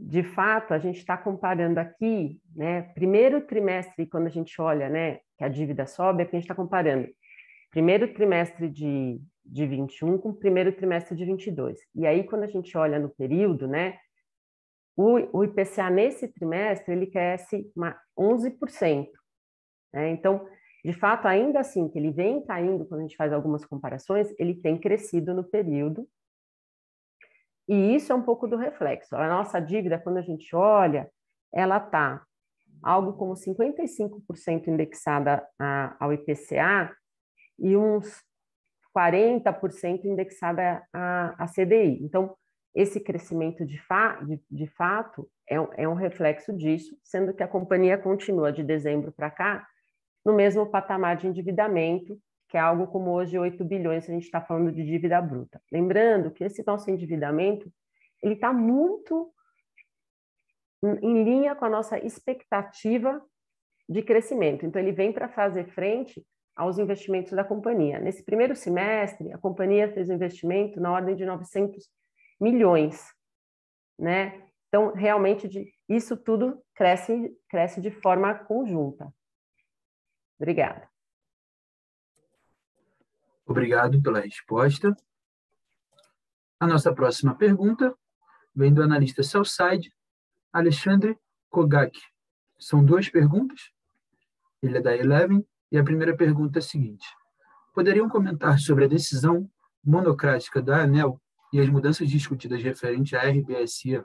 De 0.00 0.22
fato, 0.22 0.72
a 0.72 0.78
gente 0.78 0.98
está 0.98 1.16
comparando 1.16 1.78
aqui, 1.78 2.40
né? 2.54 2.82
Primeiro 2.94 3.40
trimestre, 3.40 4.06
quando 4.06 4.26
a 4.26 4.30
gente 4.30 4.60
olha, 4.60 4.88
né, 4.88 5.18
que 5.36 5.42
a 5.42 5.48
dívida 5.48 5.86
sobe, 5.86 6.22
é 6.22 6.26
a 6.26 6.30
gente 6.30 6.42
está 6.42 6.54
comparando 6.54 7.08
primeiro 7.70 8.12
trimestre 8.14 8.68
de, 8.68 9.20
de 9.44 9.66
21 9.66 10.18
com 10.18 10.32
primeiro 10.32 10.72
trimestre 10.72 11.16
de 11.16 11.24
22. 11.24 11.78
E 11.94 12.06
aí, 12.06 12.24
quando 12.24 12.44
a 12.44 12.46
gente 12.46 12.76
olha 12.76 12.98
no 12.98 13.08
período, 13.08 13.66
né, 13.66 13.98
o, 14.96 15.38
o 15.38 15.44
IPCA 15.44 15.90
nesse 15.90 16.28
trimestre, 16.28 16.92
ele 16.94 17.06
cresce 17.06 17.70
11%. 18.18 19.08
Né? 19.92 20.10
Então, 20.10 20.46
de 20.84 20.92
fato, 20.92 21.26
ainda 21.26 21.60
assim, 21.60 21.88
que 21.88 21.98
ele 21.98 22.10
vem 22.10 22.44
caindo, 22.44 22.86
quando 22.86 23.00
a 23.00 23.02
gente 23.02 23.16
faz 23.16 23.32
algumas 23.32 23.64
comparações, 23.64 24.32
ele 24.38 24.54
tem 24.54 24.78
crescido 24.78 25.34
no 25.34 25.44
período. 25.44 26.08
E 27.68 27.94
isso 27.94 28.12
é 28.12 28.14
um 28.14 28.22
pouco 28.22 28.48
do 28.48 28.56
reflexo. 28.56 29.14
A 29.14 29.28
nossa 29.28 29.60
dívida, 29.60 29.98
quando 29.98 30.16
a 30.16 30.22
gente 30.22 30.54
olha, 30.56 31.10
ela 31.52 31.76
está 31.76 32.22
algo 32.82 33.12
como 33.14 33.34
55% 33.34 34.68
indexada 34.68 35.46
ao 36.00 36.12
IPCA 36.12 36.94
e 37.58 37.76
uns 37.76 38.22
40% 38.96 40.04
indexada 40.04 40.82
à, 40.92 41.46
CDI. 41.46 42.02
Então, 42.02 42.34
esse 42.74 43.00
crescimento 43.00 43.66
de, 43.66 43.78
fa 43.82 44.20
de, 44.22 44.40
de 44.50 44.66
fato 44.68 45.28
é 45.50 45.56
é 45.76 45.88
um 45.88 45.94
reflexo 45.94 46.52
disso, 46.52 46.96
sendo 47.02 47.34
que 47.34 47.42
a 47.42 47.48
companhia 47.48 47.98
continua 47.98 48.52
de 48.52 48.62
dezembro 48.62 49.12
para 49.12 49.30
cá 49.30 49.66
no 50.24 50.34
mesmo 50.34 50.66
patamar 50.66 51.16
de 51.16 51.26
endividamento, 51.26 52.18
que 52.48 52.56
é 52.56 52.60
algo 52.60 52.86
como 52.86 53.10
hoje 53.10 53.38
8 53.38 53.62
bilhões, 53.64 54.04
se 54.04 54.10
a 54.10 54.14
gente 54.14 54.24
está 54.24 54.40
falando 54.40 54.72
de 54.72 54.84
dívida 54.84 55.20
bruta. 55.20 55.60
Lembrando 55.70 56.30
que 56.30 56.44
esse 56.44 56.64
nosso 56.66 56.90
endividamento 56.90 57.70
ele 58.22 58.34
está 58.34 58.52
muito 58.52 59.32
em 61.02 61.24
linha 61.24 61.54
com 61.54 61.64
a 61.64 61.70
nossa 61.70 61.98
expectativa 61.98 63.20
de 63.88 64.02
crescimento. 64.02 64.64
Então, 64.64 64.80
ele 64.80 64.92
vem 64.92 65.12
para 65.12 65.28
fazer 65.28 65.66
frente 65.68 66.24
aos 66.54 66.78
investimentos 66.78 67.32
da 67.32 67.44
companhia. 67.44 67.98
Nesse 67.98 68.24
primeiro 68.24 68.54
semestre, 68.54 69.32
a 69.32 69.38
companhia 69.38 69.92
fez 69.92 70.08
um 70.08 70.14
investimento 70.14 70.80
na 70.80 70.92
ordem 70.92 71.14
de 71.14 71.24
900 71.24 71.88
milhões, 72.40 73.12
né? 73.98 74.44
Então, 74.68 74.92
realmente, 74.92 75.48
de, 75.48 75.72
isso 75.88 76.16
tudo 76.16 76.62
cresce, 76.74 77.32
cresce 77.48 77.80
de 77.80 77.90
forma 77.90 78.34
conjunta. 78.34 79.12
Obrigada. 80.38 80.88
Obrigado 83.48 84.02
pela 84.02 84.20
resposta. 84.20 84.94
A 86.60 86.66
nossa 86.66 86.94
próxima 86.94 87.34
pergunta 87.34 87.96
vem 88.54 88.74
do 88.74 88.82
analista 88.82 89.22
Southside, 89.22 89.90
Alexandre 90.52 91.18
Kogak. 91.48 91.98
São 92.58 92.84
duas 92.84 93.08
perguntas. 93.08 93.72
Ele 94.62 94.76
é 94.76 94.82
da 94.82 94.94
Eleven 94.94 95.42
e 95.72 95.78
a 95.78 95.82
primeira 95.82 96.14
pergunta 96.14 96.58
é 96.58 96.60
a 96.60 96.62
seguinte: 96.62 97.06
Poderiam 97.72 98.06
comentar 98.06 98.58
sobre 98.58 98.84
a 98.84 98.88
decisão 98.88 99.50
monocrática 99.82 100.60
da 100.60 100.82
ANEL 100.82 101.18
e 101.50 101.58
as 101.58 101.70
mudanças 101.70 102.06
discutidas 102.10 102.62
referente 102.62 103.16
à 103.16 103.22
RBSE? 103.22 104.04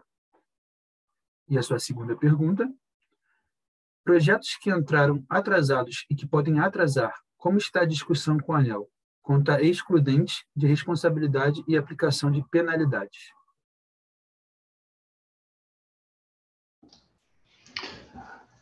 E 1.50 1.58
a 1.58 1.62
sua 1.62 1.80
segunda 1.80 2.16
pergunta 2.16 2.66
Projetos 4.06 4.58
que 4.62 4.70
entraram 4.70 5.26
atrasados 5.30 6.06
e 6.10 6.16
que 6.16 6.28
podem 6.28 6.60
atrasar, 6.60 7.14
como 7.38 7.58
está 7.58 7.82
a 7.82 7.86
discussão 7.86 8.38
com 8.38 8.54
a 8.54 8.60
ANEL, 8.60 8.90
quanto 9.24 9.52
a 9.52 9.62
excludentes 9.62 10.44
de 10.54 10.68
responsabilidade 10.68 11.64
e 11.68 11.78
aplicação 11.78 12.30
de 12.30 12.44
penalidades? 12.50 13.32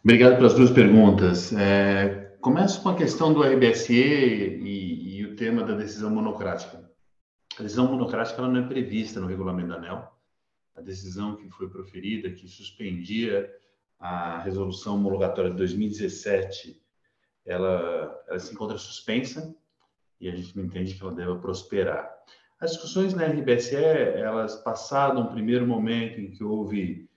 Obrigado 0.03 0.37
pelas 0.37 0.53
duas 0.53 0.71
perguntas. 0.71 1.51
É, 1.53 2.35
começo 2.39 2.81
com 2.81 2.89
a 2.89 2.95
questão 2.95 3.33
do 3.33 3.43
RBSE 3.43 3.93
e, 3.93 5.19
e, 5.19 5.25
o 5.25 5.35
tema 5.35 5.63
da 5.63 5.75
decisão 5.75 6.09
monocrática. 6.09 6.89
A 7.59 7.63
decisão 7.63 7.87
monocrática 7.87 8.41
não 8.41 8.55
é 8.55 8.67
prevista 8.67 9.19
no 9.19 9.27
regulamento 9.27 9.69
da 9.69 9.75
ANEL. 9.75 10.11
A 10.75 10.81
decisão 10.81 11.35
que 11.35 11.49
foi 11.49 11.69
proferida, 11.69 12.31
que 12.31 12.47
suspendia 12.47 13.51
a 13.99 14.39
resolução 14.39 14.95
homologatória 14.95 15.51
de 15.51 15.57
2017 15.57 16.81
ela, 17.45 18.23
ela 18.27 18.39
se 18.39 18.53
encontra 18.53 18.77
suspensa 18.77 19.55
e 20.21 20.29
a 20.29 20.35
gente 20.35 20.57
entende 20.57 20.93
que 20.93 21.01
ela 21.01 21.13
deva 21.13 21.35
prosperar. 21.35 22.09
As 22.59 22.73
discussões 22.73 23.15
na 23.15 23.25
RBSE, 23.25 23.75
elas 23.75 24.55
passaram 24.57 25.21
um 25.21 25.31
primeiro 25.31 25.65
momento 25.65 26.21
em 26.21 26.29
que 26.29 26.43
houve 26.43 27.09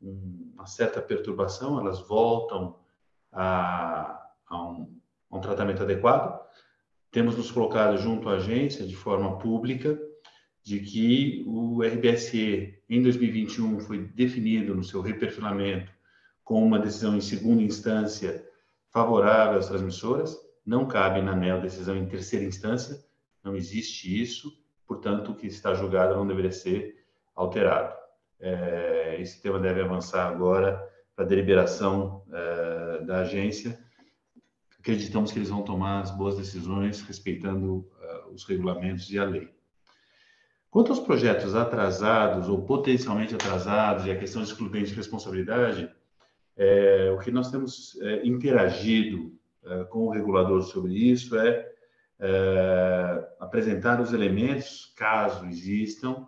uma 0.00 0.66
certa 0.66 1.00
perturbação, 1.00 1.80
elas 1.80 2.00
voltam 2.06 2.76
a, 3.32 4.28
a, 4.46 4.62
um, 4.62 4.94
a 5.30 5.38
um 5.38 5.40
tratamento 5.40 5.82
adequado. 5.82 6.38
Temos 7.10 7.34
nos 7.34 7.50
colocado 7.50 7.96
junto 7.96 8.28
à 8.28 8.34
agência, 8.34 8.86
de 8.86 8.94
forma 8.94 9.38
pública, 9.38 9.98
de 10.62 10.80
que 10.80 11.42
o 11.46 11.82
RBSE, 11.82 12.78
em 12.88 13.02
2021, 13.02 13.80
foi 13.80 14.04
definido 14.04 14.74
no 14.74 14.84
seu 14.84 15.00
reperfilamento 15.00 15.90
com 16.44 16.62
uma 16.62 16.78
decisão 16.78 17.16
em 17.16 17.22
segunda 17.22 17.62
instância 17.62 18.46
favorável 18.90 19.58
às 19.58 19.68
transmissoras, 19.68 20.36
não 20.64 20.86
cabe 20.86 21.22
na 21.22 21.32
ANEL 21.32 21.60
decisão 21.60 21.96
em 21.96 22.06
terceira 22.06 22.44
instância, 22.44 23.02
não 23.42 23.56
existe 23.56 24.20
isso, 24.20 24.52
portanto, 24.86 25.32
o 25.32 25.34
que 25.34 25.46
está 25.46 25.74
julgado 25.74 26.14
não 26.14 26.26
deveria 26.26 26.52
ser 26.52 27.04
alterado. 27.34 27.94
É, 28.38 29.16
esse 29.20 29.40
tema 29.40 29.58
deve 29.58 29.80
avançar 29.80 30.26
agora 30.26 30.82
para 31.14 31.24
a 31.24 31.28
deliberação 31.28 32.22
é, 32.32 33.04
da 33.04 33.20
agência. 33.20 33.78
Acreditamos 34.78 35.32
que 35.32 35.38
eles 35.38 35.50
vão 35.50 35.62
tomar 35.62 36.00
as 36.00 36.10
boas 36.10 36.36
decisões 36.36 37.02
respeitando 37.02 37.86
é, 38.00 38.24
os 38.32 38.44
regulamentos 38.44 39.10
e 39.10 39.18
a 39.18 39.24
lei. 39.24 39.50
Quanto 40.70 40.92
aos 40.92 41.00
projetos 41.00 41.54
atrasados 41.54 42.48
ou 42.48 42.62
potencialmente 42.62 43.34
atrasados 43.34 44.06
e 44.06 44.10
a 44.10 44.18
questão 44.18 44.40
de 44.40 44.48
excludente 44.48 44.90
de 44.90 44.94
responsabilidade, 44.94 45.90
é, 46.56 47.10
o 47.10 47.18
que 47.18 47.30
nós 47.30 47.50
temos 47.50 47.98
é, 48.00 48.26
interagido 48.26 49.36
com 49.90 50.06
o 50.06 50.10
regulador 50.10 50.62
sobre 50.62 50.94
isso 50.94 51.38
é, 51.38 51.70
é 52.18 53.28
apresentar 53.38 54.00
os 54.00 54.12
elementos, 54.12 54.92
caso 54.96 55.46
existam, 55.46 56.26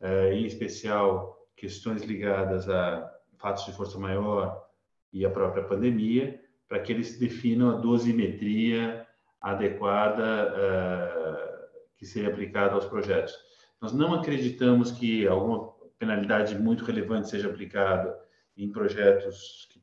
é, 0.00 0.34
em 0.34 0.44
especial 0.44 1.38
questões 1.56 2.02
ligadas 2.02 2.68
a 2.68 3.10
fatos 3.38 3.64
de 3.66 3.72
força 3.72 3.98
maior 3.98 4.66
e 5.12 5.24
a 5.24 5.30
própria 5.30 5.64
pandemia, 5.64 6.40
para 6.68 6.80
que 6.80 6.92
eles 6.92 7.18
definam 7.18 7.70
a 7.70 7.80
dosimetria 7.80 9.06
adequada 9.40 10.52
é, 10.56 11.68
que 11.96 12.06
seria 12.06 12.30
aplicada 12.30 12.74
aos 12.74 12.86
projetos. 12.86 13.34
Nós 13.80 13.92
não 13.92 14.14
acreditamos 14.14 14.90
que 14.90 15.26
alguma 15.26 15.72
penalidade 15.98 16.58
muito 16.58 16.84
relevante 16.84 17.28
seja 17.28 17.48
aplicada 17.48 18.18
em 18.56 18.70
projetos 18.70 19.68
que, 19.70 19.82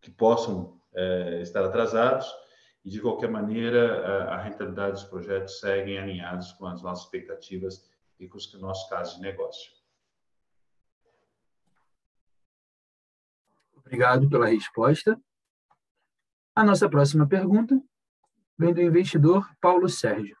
que 0.00 0.10
possam 0.10 0.80
é, 0.94 1.40
estar 1.42 1.64
atrasados 1.64 2.26
e, 2.84 2.90
de 2.90 3.00
qualquer 3.00 3.30
maneira, 3.30 4.06
a, 4.06 4.34
a, 4.34 4.42
rentabilidade 4.42 4.92
dos 4.92 5.04
projetos 5.04 5.58
seguem 5.58 5.98
alinhados 5.98 6.52
com 6.52 6.66
as 6.66 6.82
nossas 6.82 7.04
expectativas 7.04 7.90
e 8.18 8.28
com 8.28 8.36
os 8.36 8.60
nossos 8.60 8.88
casos 8.88 9.16
de 9.16 9.22
negócio. 9.22 9.72
Obrigado 13.76 14.28
pela 14.28 14.46
resposta. 14.46 15.20
A 16.54 16.64
nossa 16.64 16.88
próxima 16.88 17.26
pergunta 17.26 17.80
vem 18.56 18.72
do 18.72 18.80
investidor 18.80 19.48
Paulo 19.60 19.88
Sérgio, 19.88 20.36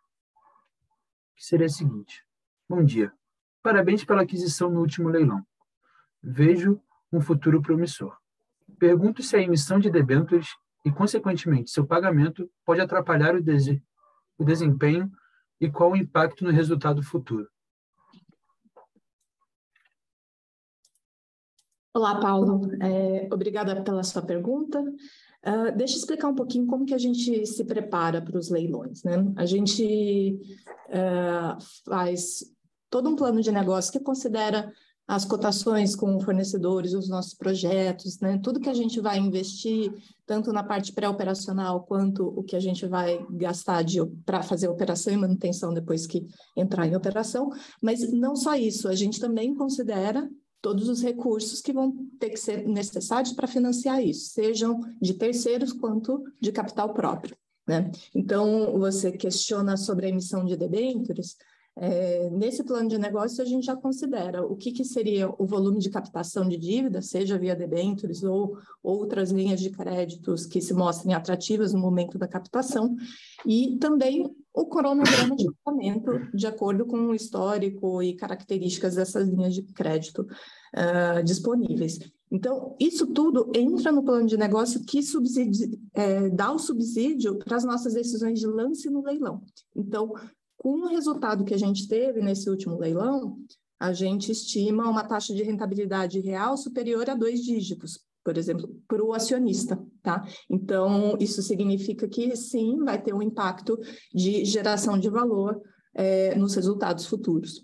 que 1.36 1.44
seria 1.44 1.66
a 1.66 1.70
seguinte: 1.70 2.24
Bom 2.68 2.84
dia. 2.84 3.12
Parabéns 3.62 4.04
pela 4.04 4.22
aquisição 4.22 4.70
no 4.70 4.80
último 4.80 5.08
leilão. 5.08 5.44
Vejo 6.22 6.80
um 7.12 7.20
futuro 7.20 7.62
promissor. 7.62 8.18
Pergunto 8.78 9.22
se 9.22 9.36
a 9.36 9.40
emissão 9.40 9.78
de 9.78 9.90
debêntures 9.90 10.48
e, 10.84 10.90
consequentemente, 10.90 11.70
seu 11.70 11.86
pagamento 11.86 12.50
pode 12.64 12.80
atrapalhar 12.80 13.34
o, 13.34 13.42
des 13.42 13.66
o 14.38 14.44
desempenho 14.44 15.10
e 15.60 15.70
qual 15.70 15.92
o 15.92 15.96
impacto 15.96 16.44
no 16.44 16.50
resultado 16.50 17.02
futuro. 17.02 17.48
Olá, 21.94 22.18
Paulo. 22.18 22.68
É, 22.82 23.28
obrigada 23.32 23.82
pela 23.82 24.02
sua 24.02 24.20
pergunta. 24.20 24.80
Uh, 24.80 25.76
deixa 25.76 25.94
eu 25.94 25.98
explicar 25.98 26.28
um 26.28 26.34
pouquinho 26.34 26.66
como 26.66 26.84
que 26.84 26.94
a 26.94 26.98
gente 26.98 27.46
se 27.46 27.64
prepara 27.64 28.20
para 28.20 28.36
os 28.36 28.50
leilões. 28.50 29.04
Né? 29.04 29.32
A 29.36 29.46
gente 29.46 30.40
uh, 30.88 31.56
faz 31.84 32.52
todo 32.90 33.08
um 33.08 33.14
plano 33.14 33.40
de 33.40 33.52
negócio 33.52 33.92
que 33.92 34.00
considera 34.00 34.72
as 35.06 35.24
cotações 35.24 35.94
com 35.94 36.18
fornecedores, 36.18 36.94
os 36.94 37.08
nossos 37.08 37.34
projetos, 37.34 38.18
né? 38.20 38.38
tudo 38.42 38.60
que 38.60 38.70
a 38.70 38.74
gente 38.74 39.00
vai 39.00 39.18
investir, 39.18 39.92
tanto 40.26 40.52
na 40.52 40.62
parte 40.62 40.92
pré-operacional 40.92 41.84
quanto 41.84 42.26
o 42.26 42.42
que 42.42 42.56
a 42.56 42.60
gente 42.60 42.86
vai 42.86 43.24
gastar 43.30 43.84
para 44.24 44.42
fazer 44.42 44.68
operação 44.68 45.12
e 45.12 45.16
manutenção 45.16 45.74
depois 45.74 46.06
que 46.06 46.26
entrar 46.56 46.86
em 46.86 46.96
operação. 46.96 47.50
Mas 47.82 48.10
não 48.12 48.34
só 48.34 48.54
isso, 48.54 48.88
a 48.88 48.94
gente 48.94 49.20
também 49.20 49.54
considera 49.54 50.28
todos 50.62 50.88
os 50.88 51.02
recursos 51.02 51.60
que 51.60 51.74
vão 51.74 51.94
ter 52.18 52.30
que 52.30 52.38
ser 52.38 52.66
necessários 52.66 53.34
para 53.34 53.46
financiar 53.46 54.02
isso, 54.02 54.30
sejam 54.30 54.80
de 55.00 55.12
terceiros 55.12 55.74
quanto 55.74 56.24
de 56.40 56.50
capital 56.50 56.94
próprio. 56.94 57.36
Né? 57.66 57.90
Então, 58.14 58.78
você 58.78 59.12
questiona 59.12 59.76
sobre 59.76 60.06
a 60.06 60.08
emissão 60.08 60.44
de 60.46 60.56
debêntures, 60.56 61.36
é, 61.76 62.30
nesse 62.30 62.62
plano 62.62 62.88
de 62.88 62.96
negócio, 62.96 63.42
a 63.42 63.44
gente 63.44 63.66
já 63.66 63.74
considera 63.74 64.46
o 64.46 64.54
que, 64.54 64.70
que, 64.70 64.84
seria 64.84 65.28
o 65.38 65.44
volume 65.44 65.80
de 65.80 65.90
captação 65.90 66.48
de 66.48 66.56
dívida, 66.56 67.02
seja 67.02 67.36
via 67.36 67.56
debêntures 67.56 68.22
ou 68.22 68.56
outras 68.80 69.32
linhas 69.32 69.60
de 69.60 69.70
créditos 69.70 70.46
que 70.46 70.60
se 70.60 70.72
mostrem 70.72 71.14
atrativas 71.14 71.72
no 71.72 71.80
momento 71.80 72.16
da 72.16 72.28
captação, 72.28 72.94
e 73.44 73.76
também 73.78 74.32
o 74.54 74.66
cronograma 74.66 75.34
de 75.34 75.46
pagamento 75.64 76.30
de 76.32 76.46
acordo 76.46 76.86
com 76.86 77.08
o 77.08 77.14
histórico 77.14 78.00
e 78.00 78.14
características 78.14 78.94
dessas 78.94 79.28
linhas 79.28 79.54
de 79.54 79.62
crédito 79.62 80.20
uh, 80.22 81.24
disponíveis. 81.24 81.98
Então, 82.30 82.76
isso 82.80 83.08
tudo 83.08 83.50
entra 83.54 83.90
no 83.90 84.04
plano 84.04 84.26
de 84.26 84.36
negócio 84.36 84.84
que 84.84 85.02
subsidi, 85.02 85.78
é, 85.92 86.28
dá 86.30 86.52
o 86.52 86.58
subsídio 86.58 87.38
para 87.38 87.56
as 87.56 87.64
nossas 87.64 87.94
decisões 87.94 88.40
de 88.40 88.46
lance 88.46 88.88
no 88.88 89.04
leilão. 89.04 89.42
Então, 89.74 90.12
com 90.64 90.80
o 90.80 90.88
resultado 90.88 91.44
que 91.44 91.52
a 91.52 91.58
gente 91.58 91.86
teve 91.86 92.22
nesse 92.22 92.48
último 92.48 92.78
leilão, 92.78 93.36
a 93.78 93.92
gente 93.92 94.32
estima 94.32 94.88
uma 94.88 95.04
taxa 95.04 95.34
de 95.34 95.42
rentabilidade 95.42 96.20
real 96.20 96.56
superior 96.56 97.10
a 97.10 97.14
dois 97.14 97.44
dígitos, 97.44 98.02
por 98.24 98.38
exemplo, 98.38 98.74
para 98.88 99.04
o 99.04 99.12
acionista, 99.12 99.78
tá? 100.02 100.26
Então, 100.48 101.18
isso 101.20 101.42
significa 101.42 102.08
que 102.08 102.34
sim, 102.34 102.82
vai 102.82 102.98
ter 102.98 103.12
um 103.12 103.20
impacto 103.20 103.78
de 104.14 104.42
geração 104.46 104.98
de 104.98 105.10
valor 105.10 105.60
é, 105.92 106.34
nos 106.34 106.54
resultados 106.54 107.04
futuros. 107.04 107.62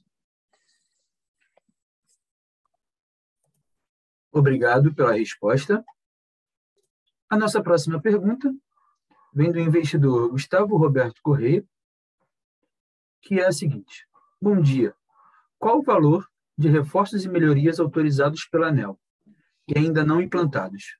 Obrigado 4.31 4.95
pela 4.95 5.15
resposta. 5.15 5.83
A 7.31 7.39
nossa 7.39 7.63
próxima 7.63 7.99
pergunta 7.99 8.55
vem 9.33 9.51
do 9.51 9.59
investidor 9.59 10.29
Gustavo 10.29 10.77
Roberto 10.77 11.23
Correia, 11.23 11.67
que 13.23 13.41
é 13.41 13.47
a 13.47 13.53
seguinte: 13.53 14.07
Bom 14.41 14.61
dia. 14.61 14.95
Qual 15.59 15.81
o 15.81 15.83
valor 15.83 16.27
de 16.57 16.69
reforços 16.69 17.25
e 17.25 17.29
melhorias 17.29 17.79
autorizados 17.79 18.47
pela 18.47 18.69
ANEL 18.69 18.99
e 19.69 19.79
ainda 19.79 20.03
não 20.03 20.21
implantados? 20.21 20.99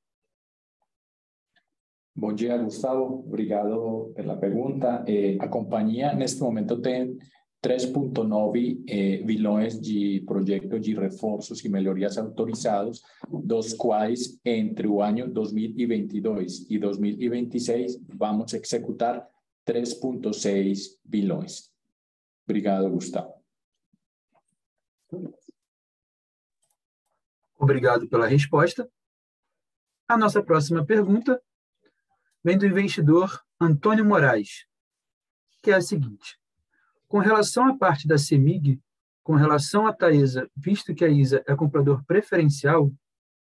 Bom 2.15 2.35
dia, 2.35 2.59
Gustavo. 2.59 3.25
Obrigado 3.27 4.13
pela 4.15 4.37
pergunta. 4.37 5.03
Eh, 5.09 5.39
a 5.41 5.49
companhia, 5.49 6.13
neste 6.13 6.43
momento, 6.43 6.83
tem 6.83 7.17
3,9 7.63 8.85
eh, 8.87 9.23
bilhões 9.23 9.81
de 9.81 10.23
projetos 10.27 10.81
de 10.83 10.95
reforços 10.95 11.65
e 11.65 11.69
melhorias 11.71 12.19
autorizados, 12.19 13.03
dos 13.27 13.73
quais, 13.73 14.39
entre 14.45 14.87
o 14.87 15.01
ano 15.01 15.29
2022 15.29 16.67
e 16.69 16.79
2026, 16.79 17.99
vamos 18.15 18.53
executar 18.53 19.27
3,6 19.67 20.99
bilhões. 21.03 21.70
Obrigado, 22.51 22.91
Gustavo. 22.91 23.33
Obrigado 27.57 28.09
pela 28.09 28.27
resposta. 28.27 28.91
A 30.09 30.19
nossa 30.19 30.43
próxima 30.43 30.85
pergunta 30.85 31.41
vem 32.43 32.59
do 32.59 32.67
investidor 32.67 33.41
Antônio 33.61 34.05
Moraes, 34.05 34.67
que 35.63 35.71
é 35.71 35.75
a 35.75 35.81
seguinte: 35.81 36.41
com 37.07 37.19
relação 37.21 37.69
à 37.69 37.79
parte 37.79 38.09
da 38.09 38.19
CEMIG, 38.19 38.83
com 39.23 39.37
relação 39.37 39.87
à 39.87 39.93
Taesa, 39.93 40.51
visto 40.57 40.93
que 40.93 41.05
a 41.05 41.09
ISA 41.09 41.45
é 41.47 41.55
comprador 41.55 42.05
preferencial, 42.05 42.93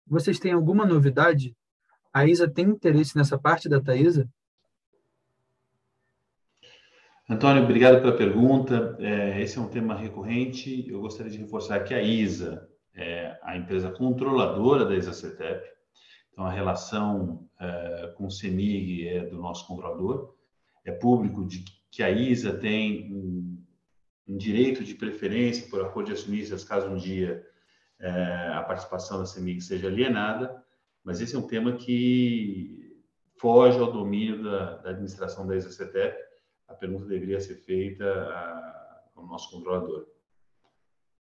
vocês 0.06 0.38
têm 0.38 0.52
alguma 0.52 0.86
novidade? 0.86 1.58
A 2.14 2.28
ISA 2.28 2.48
tem 2.48 2.66
interesse 2.66 3.18
nessa 3.18 3.40
parte 3.40 3.68
da 3.68 3.82
Taesa? 3.82 4.30
Antônio, 7.32 7.62
obrigado 7.62 8.02
pela 8.02 8.18
pergunta. 8.18 8.98
É, 9.00 9.40
esse 9.40 9.60
é 9.60 9.62
um 9.62 9.68
tema 9.68 9.94
recorrente. 9.94 10.90
Eu 10.90 11.00
gostaria 11.00 11.32
de 11.32 11.38
reforçar 11.38 11.80
que 11.82 11.94
a 11.94 12.02
ISA 12.02 12.68
é 12.96 13.38
a 13.44 13.56
empresa 13.56 13.92
controladora 13.92 14.84
da 14.84 14.96
ISA-CETEP. 14.96 15.64
Então, 16.32 16.44
a 16.44 16.52
relação 16.52 17.48
é, 17.62 18.14
com 18.18 18.26
o 18.26 18.32
CEMIG 18.32 19.08
é 19.08 19.26
do 19.28 19.38
nosso 19.38 19.68
controlador. 19.68 20.34
É 20.84 20.92
público 20.92 21.46
de 21.46 21.64
que 21.92 22.02
a 22.02 22.10
ISA 22.10 22.52
tem 22.52 23.14
um, 23.14 23.64
um 24.28 24.36
direito 24.36 24.84
de 24.84 24.96
preferência 24.96 25.70
por 25.70 25.86
acordo 25.86 26.08
de 26.08 26.14
acionistas 26.14 26.64
caso 26.64 26.88
um 26.88 26.98
dia 26.98 27.46
é, 28.00 28.12
a 28.56 28.64
participação 28.64 29.20
da 29.20 29.28
CEMIG 29.28 29.62
seja 29.62 29.86
alienada, 29.86 30.64
mas 31.04 31.22
esse 31.22 31.36
é 31.36 31.38
um 31.38 31.46
tema 31.46 31.74
que 31.74 32.98
foge 33.38 33.78
ao 33.78 33.92
domínio 33.92 34.42
da, 34.42 34.78
da 34.78 34.90
administração 34.90 35.46
da 35.46 35.56
ISA-CETEP 35.56 36.29
a 36.70 36.76
pergunta 36.76 37.06
deveria 37.06 37.40
ser 37.40 37.56
feita 37.56 38.06
ao 39.16 39.26
nosso 39.26 39.50
controlador. 39.50 40.08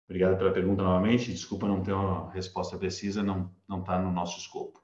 Obrigado 0.06 0.38
pela 0.38 0.52
pergunta 0.52 0.84
novamente. 0.84 1.32
Desculpa 1.32 1.68
não 1.68 1.82
ter 1.82 1.94
uma 1.94 2.30
resposta 2.32 2.78
precisa, 2.78 3.24
não 3.24 3.56
não 3.68 3.80
está 3.80 3.98
no 3.98 4.12
nosso 4.12 4.38
escopo. 4.40 4.84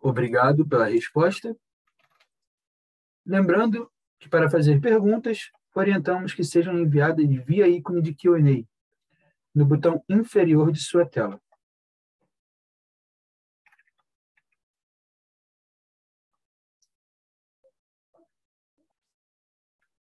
Obrigado 0.00 0.66
pela 0.66 0.86
resposta. 0.86 1.54
Lembrando 3.26 3.92
que 4.18 4.28
para 4.28 4.48
fazer 4.48 4.80
perguntas, 4.80 5.50
orientamos 5.74 6.32
que 6.32 6.42
sejam 6.42 6.78
enviadas 6.78 7.26
via 7.44 7.68
ícone 7.68 8.00
de 8.00 8.14
Q&A 8.14 8.64
no 9.54 9.66
botão 9.66 10.02
inferior 10.08 10.72
de 10.72 10.80
sua 10.80 11.04
tela. 11.04 11.40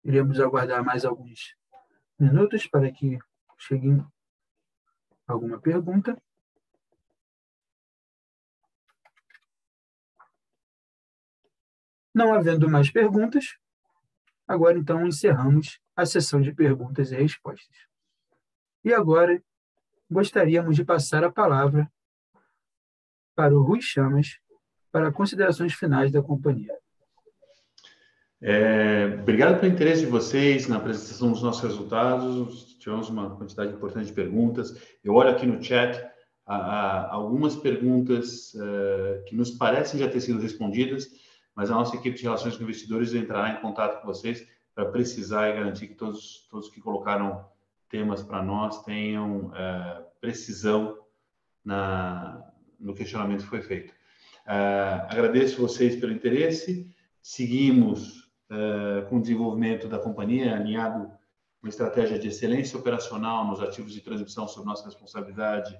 Iremos 0.09 0.41
aguardar 0.41 0.83
mais 0.83 1.05
alguns 1.05 1.55
minutos 2.19 2.67
para 2.67 2.91
que 2.91 3.19
chegue 3.59 4.03
alguma 5.27 5.61
pergunta. 5.61 6.17
Não 12.15 12.33
havendo 12.33 12.71
mais 12.71 12.91
perguntas, 12.91 13.59
agora 14.47 14.79
então 14.79 15.07
encerramos 15.07 15.79
a 15.95 16.07
sessão 16.07 16.41
de 16.41 16.55
perguntas 16.55 17.13
e 17.13 17.17
respostas. 17.17 17.77
E 18.83 18.95
agora 18.95 19.45
gostaríamos 20.11 20.75
de 20.75 20.87
passar 20.87 21.23
a 21.23 21.31
palavra 21.31 21.87
para 23.35 23.55
o 23.55 23.63
Rui 23.63 23.83
Chamas 23.83 24.41
para 24.91 25.13
considerações 25.13 25.75
finais 25.75 26.11
da 26.11 26.23
companhia. 26.23 26.75
É, 28.41 29.19
obrigado 29.21 29.59
pelo 29.59 29.73
interesse 29.73 30.03
de 30.03 30.07
vocês 30.07 30.69
na 30.69 30.77
apresentação 30.77 31.33
dos 31.33 31.43
nossos 31.43 31.63
resultados. 31.63 32.77
Tivemos 32.79 33.11
uma 33.11 33.37
quantidade 33.37 33.73
importante 33.73 34.07
de 34.07 34.13
perguntas. 34.13 34.81
Eu 35.03 35.15
olho 35.15 35.31
aqui 35.31 35.45
no 35.45 35.63
chat 35.63 36.01
a, 36.47 36.57
a, 36.57 37.15
algumas 37.15 37.57
perguntas 37.57 38.55
uh, 38.55 39.25
que 39.27 39.35
nos 39.35 39.51
parecem 39.51 39.99
já 39.99 40.09
ter 40.09 40.21
sido 40.21 40.41
respondidas, 40.41 41.09
mas 41.55 41.71
a 41.71 41.75
nossa 41.75 41.97
equipe 41.97 42.17
de 42.17 42.23
relações 42.23 42.57
com 42.57 42.63
investidores 42.63 43.13
entrará 43.13 43.51
em 43.51 43.61
contato 43.61 44.01
com 44.01 44.07
vocês 44.07 44.47
para 44.73 44.87
precisar 44.87 45.51
e 45.51 45.55
garantir 45.55 45.89
que 45.89 45.95
todos, 45.95 46.47
todos 46.49 46.71
que 46.71 46.81
colocaram 46.81 47.45
temas 47.91 48.23
para 48.23 48.41
nós 48.41 48.85
tenham 48.85 49.47
uh, 49.47 50.05
precisão 50.21 50.97
na, 51.65 52.41
no 52.79 52.95
questionamento 52.95 53.43
que 53.43 53.51
foi 53.51 53.63
feito. 53.63 53.91
Uh, 54.47 55.05
agradeço 55.09 55.61
vocês 55.61 55.97
pelo 55.97 56.13
interesse. 56.13 56.89
Seguimos 57.21 58.28
com 59.09 59.19
o 59.19 59.21
desenvolvimento 59.21 59.89
da 59.89 59.99
companhia, 59.99 60.55
alinhado 60.55 61.11
uma 61.63 61.69
estratégia 61.69 62.19
de 62.19 62.29
excelência 62.29 62.79
operacional 62.79 63.47
nos 63.47 63.61
ativos 63.61 63.93
de 63.93 64.01
transmissão 64.01 64.47
sob 64.47 64.67
nossa 64.67 64.85
responsabilidade 64.85 65.79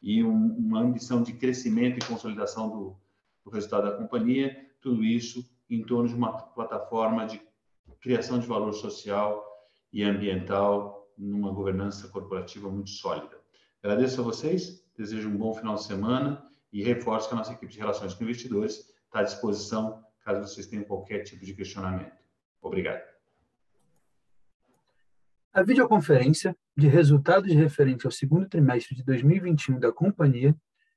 e 0.00 0.24
um, 0.24 0.56
uma 0.56 0.80
ambição 0.80 1.22
de 1.22 1.32
crescimento 1.32 1.98
e 1.98 2.08
consolidação 2.08 2.68
do, 2.68 2.96
do 3.44 3.50
resultado 3.50 3.90
da 3.90 3.96
companhia, 3.96 4.56
tudo 4.80 5.04
isso 5.04 5.44
em 5.68 5.82
torno 5.82 6.08
de 6.08 6.14
uma 6.14 6.32
plataforma 6.32 7.26
de 7.26 7.40
criação 8.00 8.38
de 8.38 8.46
valor 8.46 8.72
social 8.72 9.44
e 9.92 10.02
ambiental 10.02 11.08
numa 11.16 11.52
governança 11.52 12.08
corporativa 12.08 12.70
muito 12.70 12.90
sólida. 12.90 13.38
Agradeço 13.82 14.20
a 14.20 14.24
vocês, 14.24 14.84
desejo 14.96 15.28
um 15.28 15.36
bom 15.36 15.52
final 15.52 15.74
de 15.74 15.84
semana 15.84 16.42
e 16.72 16.82
reforço 16.82 17.28
que 17.28 17.34
a 17.34 17.38
nossa 17.38 17.52
equipe 17.52 17.72
de 17.72 17.78
relações 17.78 18.14
com 18.14 18.24
investidores 18.24 18.94
está 19.06 19.20
à 19.20 19.22
disposição 19.22 20.04
caso 20.28 20.46
vocês 20.46 20.66
tenham 20.66 20.84
qualquer 20.84 21.22
tipo 21.22 21.42
de 21.44 21.54
questionamento. 21.54 22.12
Obrigado. 22.60 23.02
A 25.52 25.62
videoconferência 25.62 26.54
de 26.76 26.86
resultados 26.86 27.50
referente 27.54 28.06
ao 28.06 28.12
segundo 28.12 28.46
trimestre 28.46 28.94
de 28.94 29.02
2021 29.02 29.80
da 29.80 29.90
companhia 29.90 30.54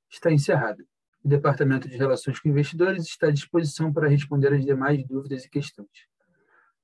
está 0.09 0.31
encerrada. 0.31 0.85
O 1.23 1.29
Departamento 1.29 1.87
de 1.87 1.95
Relações 1.95 2.39
com 2.39 2.49
Investidores 2.49 3.05
está 3.05 3.27
à 3.27 3.31
disposição 3.31 3.93
para 3.93 4.09
responder 4.09 4.53
as 4.53 4.65
demais 4.65 5.05
dúvidas 5.07 5.45
e 5.45 5.49
questões. 5.49 6.07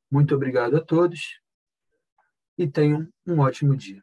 Muito 0.09 0.33
obrigado 0.33 0.77
a 0.77 0.81
todos 0.81 1.41
e 2.57 2.65
tenham 2.65 3.07
um 3.25 3.39
ótimo 3.39 3.75
dia. 3.75 4.01